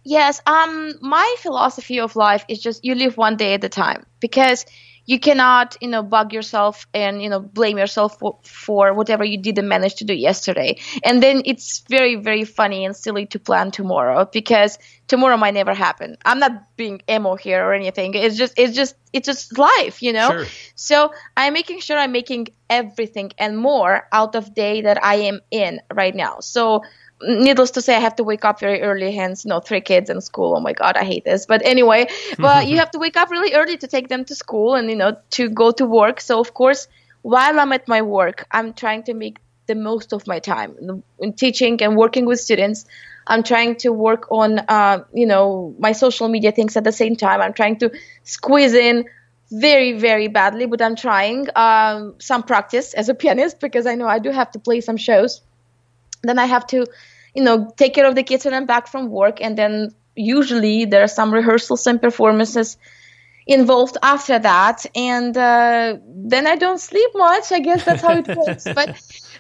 [0.06, 4.06] Yes, um, my philosophy of life is just you live one day at a time
[4.20, 4.66] because
[5.08, 9.38] you cannot, you know, bug yourself and you know blame yourself for, for whatever you
[9.38, 10.78] didn't manage to do yesterday.
[11.04, 14.78] And then it's very, very funny and silly to plan tomorrow because
[15.08, 16.18] tomorrow might never happen.
[16.26, 18.14] I'm not being emo here or anything.
[18.16, 20.30] It's just, it's just, it's just life, you know.
[20.30, 20.46] Sure.
[20.76, 25.40] So I'm making sure I'm making everything and more out of day that I am
[25.52, 26.40] in right now.
[26.40, 26.84] So
[27.26, 29.12] needless to say, I have to wake up very early.
[29.12, 30.56] Hence, you know, three kids in school.
[30.56, 31.46] Oh my god, I hate this.
[31.46, 32.08] But anyway,
[32.38, 34.96] but you have to wake up really early to take them to school and you
[34.96, 36.22] know to go to work.
[36.22, 36.88] So of course,
[37.22, 41.34] while I'm at my work, I'm trying to make the most of my time in
[41.34, 42.86] teaching and working with students.
[43.28, 47.16] I'm trying to work on, uh, you know, my social media things at the same
[47.16, 47.42] time.
[47.42, 47.92] I'm trying to
[48.24, 49.06] squeeze in
[49.50, 54.08] very, very badly, but I'm trying um, some practice as a pianist because I know
[54.08, 55.42] I do have to play some shows
[56.28, 56.86] then I have to,
[57.36, 60.86] you know, take care of the kids when I'm back from work, and then usually
[60.86, 62.78] there are some rehearsals and performances
[63.46, 67.52] involved after that, and uh, then I don't sleep much.
[67.52, 68.64] I guess that's how it works.
[68.64, 68.98] but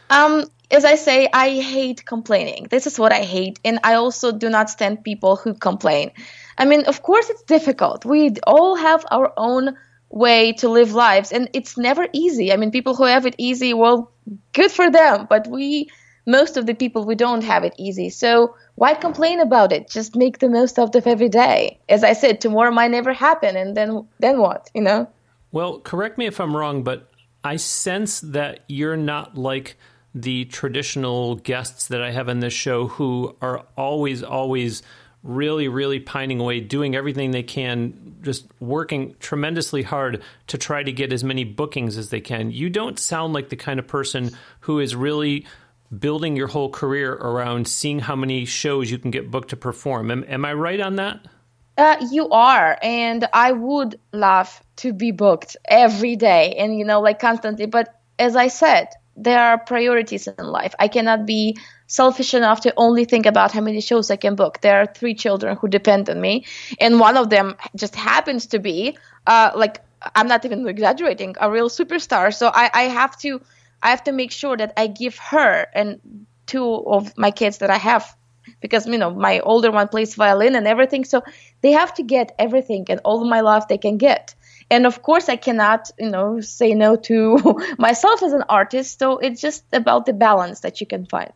[0.09, 2.67] um, as I say, I hate complaining.
[2.69, 6.11] This is what I hate, and I also do not stand people who complain.
[6.57, 8.05] I mean, of course, it's difficult.
[8.05, 9.75] We all have our own
[10.09, 12.51] way to live lives, and it's never easy.
[12.51, 14.11] I mean, people who have it easy, well,
[14.53, 15.27] good for them.
[15.29, 15.89] But we
[16.25, 18.09] most of the people we don't have it easy.
[18.09, 19.89] So why complain about it?
[19.89, 21.79] Just make the most out of every day.
[21.87, 24.69] As I said, tomorrow might never happen, and then then what?
[24.73, 25.07] You know.
[25.51, 27.09] Well, correct me if I'm wrong, but
[27.43, 29.77] I sense that you're not like
[30.13, 34.81] the traditional guests that I have in this show who are always, always
[35.23, 40.91] really, really pining away, doing everything they can, just working tremendously hard to try to
[40.91, 42.51] get as many bookings as they can.
[42.51, 45.45] You don't sound like the kind of person who is really
[45.97, 50.11] building your whole career around seeing how many shows you can get booked to perform.
[50.11, 51.19] Am, am I right on that?
[51.77, 57.01] Uh, you are, and I would love to be booked every day and, you know,
[57.01, 57.65] like constantly.
[57.65, 60.73] But as I said, there are priorities in life.
[60.79, 61.57] I cannot be
[61.87, 64.61] selfish enough to only think about how many shows I can book.
[64.61, 66.45] There are three children who depend on me,
[66.79, 69.81] and one of them just happens to be, uh, like,
[70.15, 72.33] I'm not even exaggerating, a real superstar.
[72.33, 73.41] So I, I have to
[73.85, 77.69] I have to make sure that I give her and two of my kids that
[77.69, 78.15] I have
[78.61, 81.05] because you know my older one plays violin and everything.
[81.05, 81.23] So
[81.61, 84.35] they have to get everything and all my love they can get.
[84.71, 87.17] And of course i cannot you know say no to
[87.77, 88.99] myself as an artist.
[88.99, 91.33] So it's just about the balance that you can find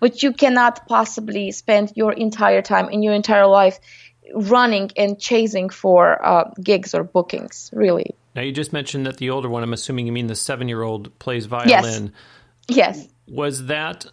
[0.00, 3.78] but you cannot possibly spend your entire time in your entire life
[4.34, 9.30] running and chasing for uh, gigs or bookings really now, you just mentioned that the
[9.30, 12.12] older one, I'm assuming you mean the seven year old, plays violin.
[12.68, 12.96] Yes.
[12.96, 13.08] yes.
[13.28, 14.06] Was that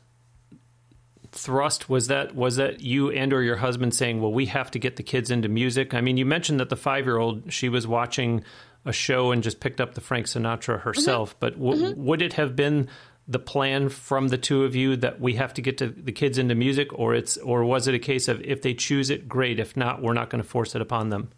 [1.31, 4.79] thrust was that was that you and or your husband saying well we have to
[4.79, 7.69] get the kids into music i mean you mentioned that the five year old she
[7.69, 8.43] was watching
[8.83, 11.39] a show and just picked up the frank sinatra herself mm-hmm.
[11.39, 12.03] but w- mm-hmm.
[12.03, 12.87] would it have been
[13.27, 16.39] the plan from the two of you that we have to get to the kids
[16.39, 19.59] into music or it's or was it a case of if they choose it great
[19.59, 21.29] if not we're not going to force it upon them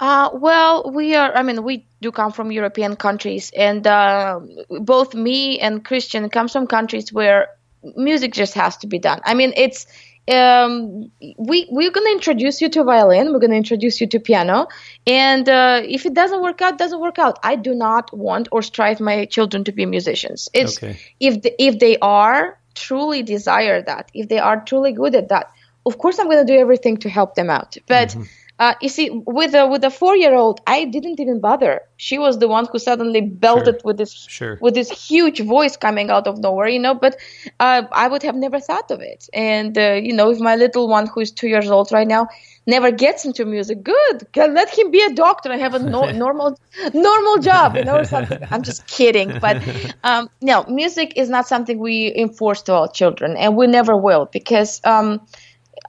[0.00, 1.34] uh, well, we are.
[1.36, 6.52] I mean, we do come from European countries, and uh, both me and Christian comes
[6.52, 7.48] from countries where
[7.96, 9.20] music just has to be done.
[9.24, 9.86] I mean, it's
[10.30, 13.32] um, we we're gonna introduce you to violin.
[13.32, 14.66] We're gonna introduce you to piano,
[15.06, 17.38] and uh, if it doesn't work out, doesn't work out.
[17.44, 20.48] I do not want or strive my children to be musicians.
[20.52, 20.98] It's okay.
[21.20, 25.52] if the, if they are truly desire that, if they are truly good at that,
[25.86, 27.76] of course I'm gonna do everything to help them out.
[27.86, 28.22] But mm-hmm
[28.56, 31.80] uh, you see, with a with a four year old, I didn't even bother.
[31.96, 33.80] She was the one who suddenly belted sure.
[33.84, 34.58] with this sure.
[34.60, 36.94] with this huge voice coming out of nowhere, you know.
[36.94, 37.16] But
[37.58, 39.28] uh, I would have never thought of it.
[39.34, 42.28] And uh, you know, if my little one, who is two years old right now,
[42.64, 44.28] never gets into music, good.
[44.36, 46.56] Let him be a doctor and have a no, normal
[46.92, 48.38] normal job, you know, or something.
[48.52, 49.60] I'm just kidding, but
[50.04, 54.26] um, no, music is not something we enforce to our children, and we never will
[54.26, 54.80] because.
[54.84, 55.26] Um,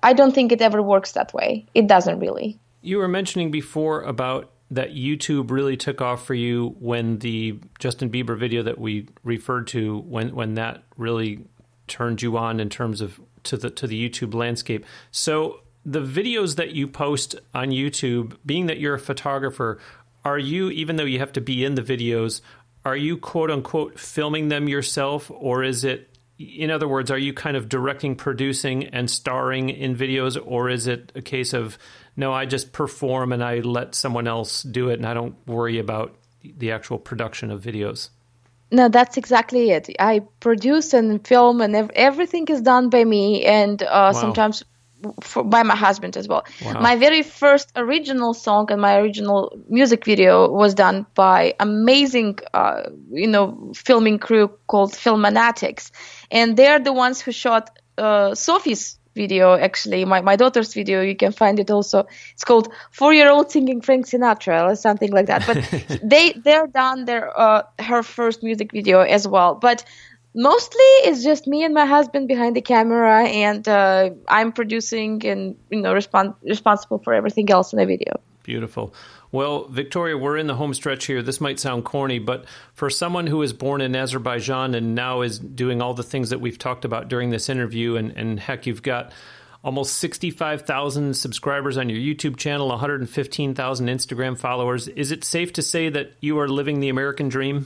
[0.05, 1.65] I don't think it ever works that way.
[1.73, 2.59] It doesn't really.
[2.83, 8.11] You were mentioning before about that YouTube really took off for you when the Justin
[8.11, 11.45] Bieber video that we referred to when when that really
[11.87, 14.85] turned you on in terms of to the to the YouTube landscape.
[15.09, 19.79] So the videos that you post on YouTube, being that you're a photographer,
[20.23, 22.41] are you even though you have to be in the videos,
[22.83, 27.33] are you quote unquote filming them yourself or is it in other words, are you
[27.33, 31.77] kind of directing, producing, and starring in videos, or is it a case of
[32.17, 35.79] no, I just perform and I let someone else do it, and I don't worry
[35.79, 38.09] about the actual production of videos?
[38.71, 39.89] No, that's exactly it.
[39.99, 44.11] I produce and film, and everything is done by me, and uh, wow.
[44.11, 44.63] sometimes
[45.21, 46.45] for, by my husband as well.
[46.63, 46.79] Wow.
[46.81, 52.83] My very first original song and my original music video was done by amazing, uh,
[53.11, 55.91] you know, filming crew called Filmanatics,
[56.31, 59.55] and they're the ones who shot uh, Sophie's video.
[59.55, 61.01] Actually, my my daughter's video.
[61.01, 62.05] You can find it also.
[62.33, 65.45] It's called Four Year Old Singing Frank Sinatra or something like that.
[65.47, 69.55] But they they're done their uh, her first music video as well.
[69.55, 69.85] But
[70.35, 75.55] mostly it's just me and my husband behind the camera and uh, i'm producing and
[75.69, 78.93] you know respon- responsible for everything else in the video beautiful
[79.31, 83.25] well victoria we're in the home stretch here this might sound corny but for someone
[83.25, 86.83] who was born in azerbaijan and now is doing all the things that we've talked
[86.83, 89.11] about during this interview and, and heck you've got
[89.63, 94.87] almost 65,000 subscribers on your YouTube channel, 115,000 Instagram followers.
[94.89, 97.65] Is it safe to say that you are living the American dream?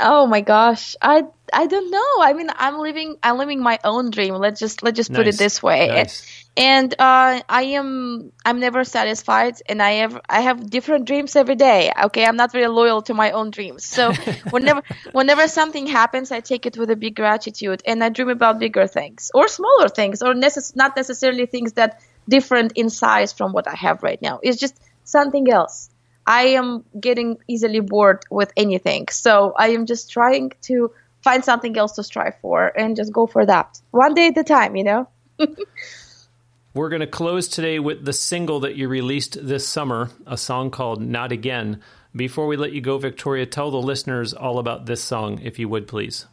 [0.00, 2.22] Oh my gosh, I I don't know.
[2.22, 4.34] I mean, I'm living I'm living my own dream.
[4.34, 5.16] Let's just let's just nice.
[5.16, 5.88] put it this way.
[5.88, 6.46] Nice.
[6.56, 11.54] And uh, I am I'm never satisfied, and I have I have different dreams every
[11.54, 11.92] day.
[12.04, 13.84] Okay, I'm not very loyal to my own dreams.
[13.84, 14.12] So
[14.50, 14.82] whenever
[15.12, 18.86] whenever something happens, I take it with a big gratitude, and I dream about bigger
[18.86, 23.68] things or smaller things, or necess- not necessarily things that different in size from what
[23.68, 24.40] I have right now.
[24.42, 25.90] It's just something else.
[26.30, 29.08] I am getting easily bored with anything.
[29.08, 33.26] So I am just trying to find something else to strive for and just go
[33.26, 33.80] for that.
[33.90, 35.08] One day at a time, you know?
[36.74, 40.70] We're going to close today with the single that you released this summer, a song
[40.70, 41.82] called Not Again.
[42.14, 45.68] Before we let you go, Victoria, tell the listeners all about this song, if you
[45.68, 46.26] would, please.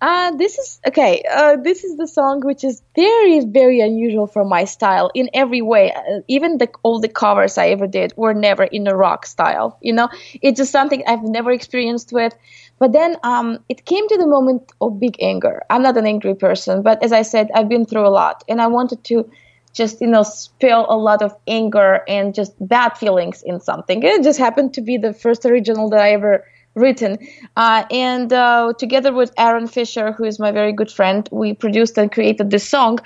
[0.00, 1.22] Uh, this is okay.
[1.30, 5.62] Uh, this is the song which is very, very unusual for my style in every
[5.62, 5.90] way.
[5.90, 9.78] Uh, even the all the covers I ever did were never in a rock style.
[9.80, 10.08] You know,
[10.42, 12.34] it's just something I've never experienced with.
[12.78, 15.62] But then um, it came to the moment of big anger.
[15.70, 18.60] I'm not an angry person, but as I said, I've been through a lot, and
[18.60, 19.30] I wanted to
[19.72, 24.02] just you know spill a lot of anger and just bad feelings in something.
[24.02, 26.44] It just happened to be the first original that I ever
[26.76, 27.18] written.
[27.56, 31.98] Uh, and uh, together with Aaron Fisher, who is my very good friend, we produced
[31.98, 33.00] and created this song.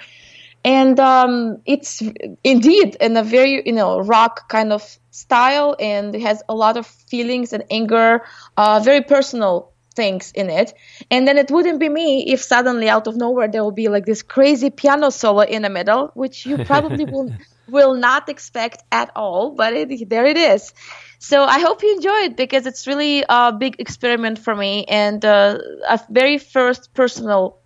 [0.62, 2.03] And um, it's
[2.45, 6.77] indeed in a very you know rock kind of style, and it has a lot
[6.77, 8.23] of feelings and anger,
[8.59, 10.75] uh, very personal things in it.
[11.11, 14.05] And then it wouldn't be me if suddenly out of nowhere there will be like
[14.05, 17.33] this crazy piano solo in the middle, which you probably will
[17.68, 19.53] will not expect at all.
[19.53, 20.75] But it, there it is.
[21.21, 25.23] So I hope you enjoy it because it's really a big experiment for me and
[25.23, 27.59] uh, a very first personal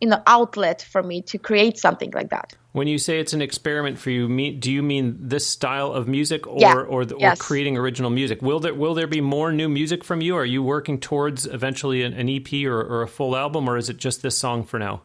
[0.00, 2.54] you know outlet for me to create something like that.
[2.72, 6.46] When you say it's an experiment for you, do you mean this style of music,
[6.46, 6.74] or yeah.
[6.74, 7.40] or, or, yes.
[7.40, 8.42] creating original music?
[8.42, 10.36] Will there will there be more new music from you?
[10.36, 13.90] Are you working towards eventually an, an EP or, or, a full album, or is
[13.90, 15.02] it just this song for now?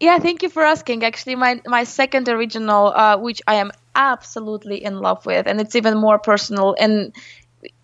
[0.00, 1.04] Yeah, thank you for asking.
[1.04, 5.74] Actually, my my second original, uh, which I am absolutely in love with, and it's
[5.74, 7.12] even more personal and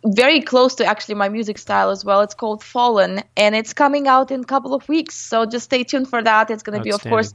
[0.07, 2.21] very close to actually my music style as well.
[2.21, 5.17] It's called Fallen, and it's coming out in a couple of weeks.
[5.17, 6.51] So just stay tuned for that.
[6.51, 7.35] It's going to be, of course,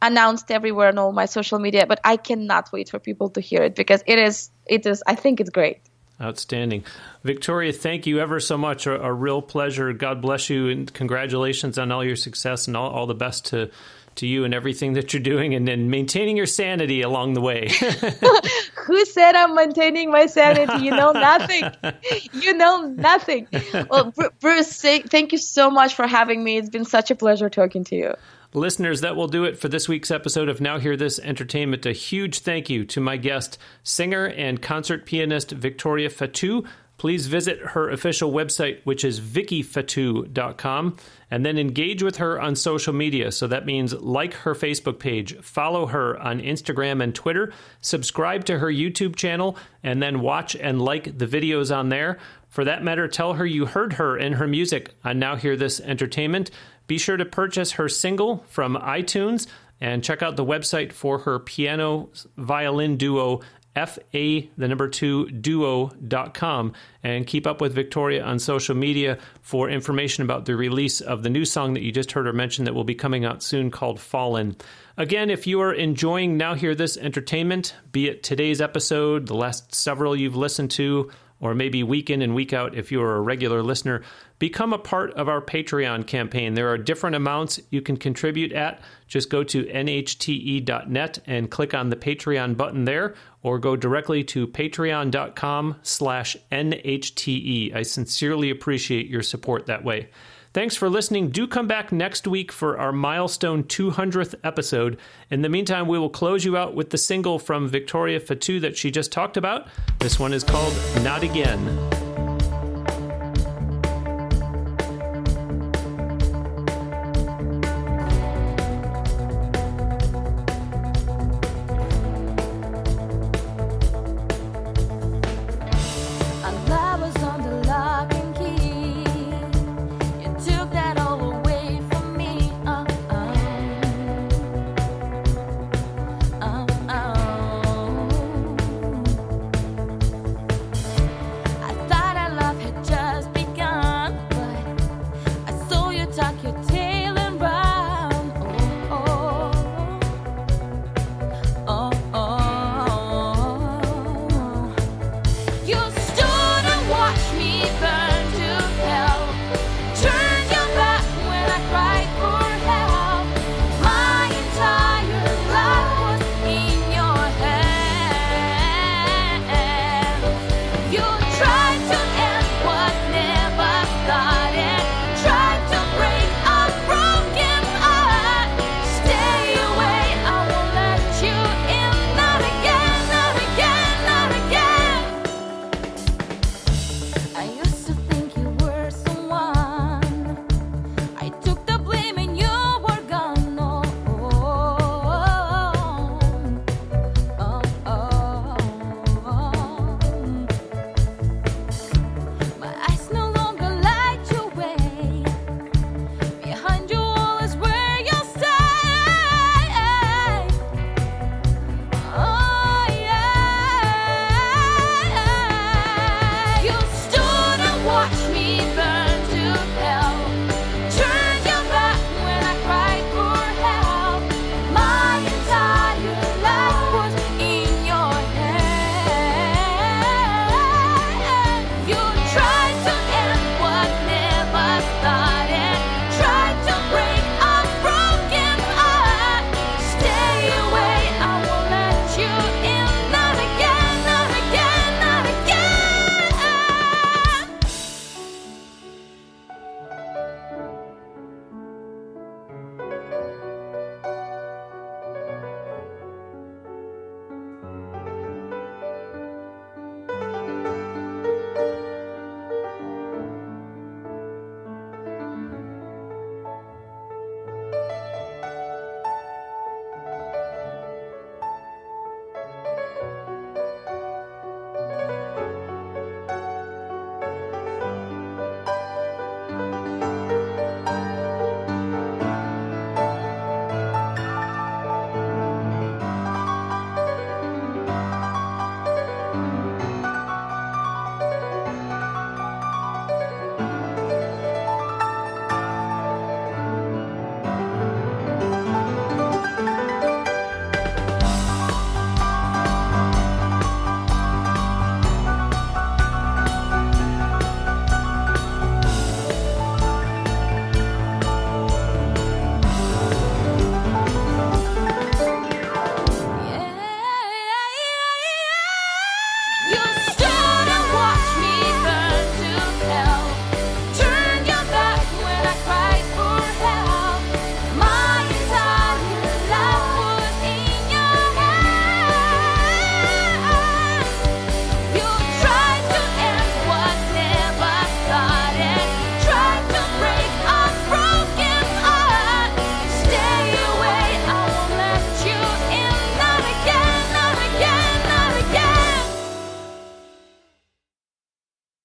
[0.00, 1.86] announced everywhere on all my social media.
[1.86, 5.02] But I cannot wait for people to hear it because it is, it is.
[5.06, 5.80] I think it's great.
[6.18, 6.84] Outstanding.
[7.24, 8.86] Victoria, thank you ever so much.
[8.86, 9.92] A, a, real pleasure.
[9.92, 13.70] God bless you and congratulations on all your success and all, all the best to
[14.16, 17.68] to you and everything that you're doing and then maintaining your sanity along the way.
[18.86, 20.84] Who said I'm maintaining my sanity?
[20.84, 21.64] You know nothing.
[22.32, 23.48] you know nothing.
[23.90, 26.56] Well, Bruce, thank you so much for having me.
[26.56, 28.14] It's been such a pleasure talking to you.
[28.54, 31.84] Listeners, that will do it for this week's episode of Now Hear This Entertainment.
[31.84, 36.64] A huge thank you to my guest, singer and concert pianist Victoria Fatu
[36.98, 40.96] please visit her official website, which is vickyfatu.com,
[41.30, 43.30] and then engage with her on social media.
[43.32, 48.58] So that means like her Facebook page, follow her on Instagram and Twitter, subscribe to
[48.58, 52.18] her YouTube channel, and then watch and like the videos on there.
[52.48, 55.80] For that matter, tell her you heard her and her music on Now Hear This
[55.80, 56.50] Entertainment.
[56.86, 59.46] Be sure to purchase her single from iTunes
[59.80, 63.42] and check out the website for her piano violin duo
[63.76, 66.72] fa the number two duo.com
[67.02, 71.30] and keep up with victoria on social media for information about the release of the
[71.30, 74.00] new song that you just heard her mention that will be coming out soon called
[74.00, 74.56] fallen.
[74.96, 79.74] Again if you are enjoying now hear this entertainment be it today's episode the last
[79.74, 81.10] several you've listened to
[81.40, 84.02] or maybe week in and week out if you're a regular listener,
[84.38, 86.54] become a part of our Patreon campaign.
[86.54, 88.80] There are different amounts you can contribute at.
[89.06, 94.46] Just go to nhte.net and click on the Patreon button there, or go directly to
[94.46, 97.74] patreon.com slash nhte.
[97.74, 100.08] I sincerely appreciate your support that way.
[100.56, 101.28] Thanks for listening.
[101.28, 104.96] Do come back next week for our milestone 200th episode.
[105.30, 108.74] In the meantime, we will close you out with the single from Victoria Fatu that
[108.74, 109.68] she just talked about.
[109.98, 112.05] This one is called Not Again.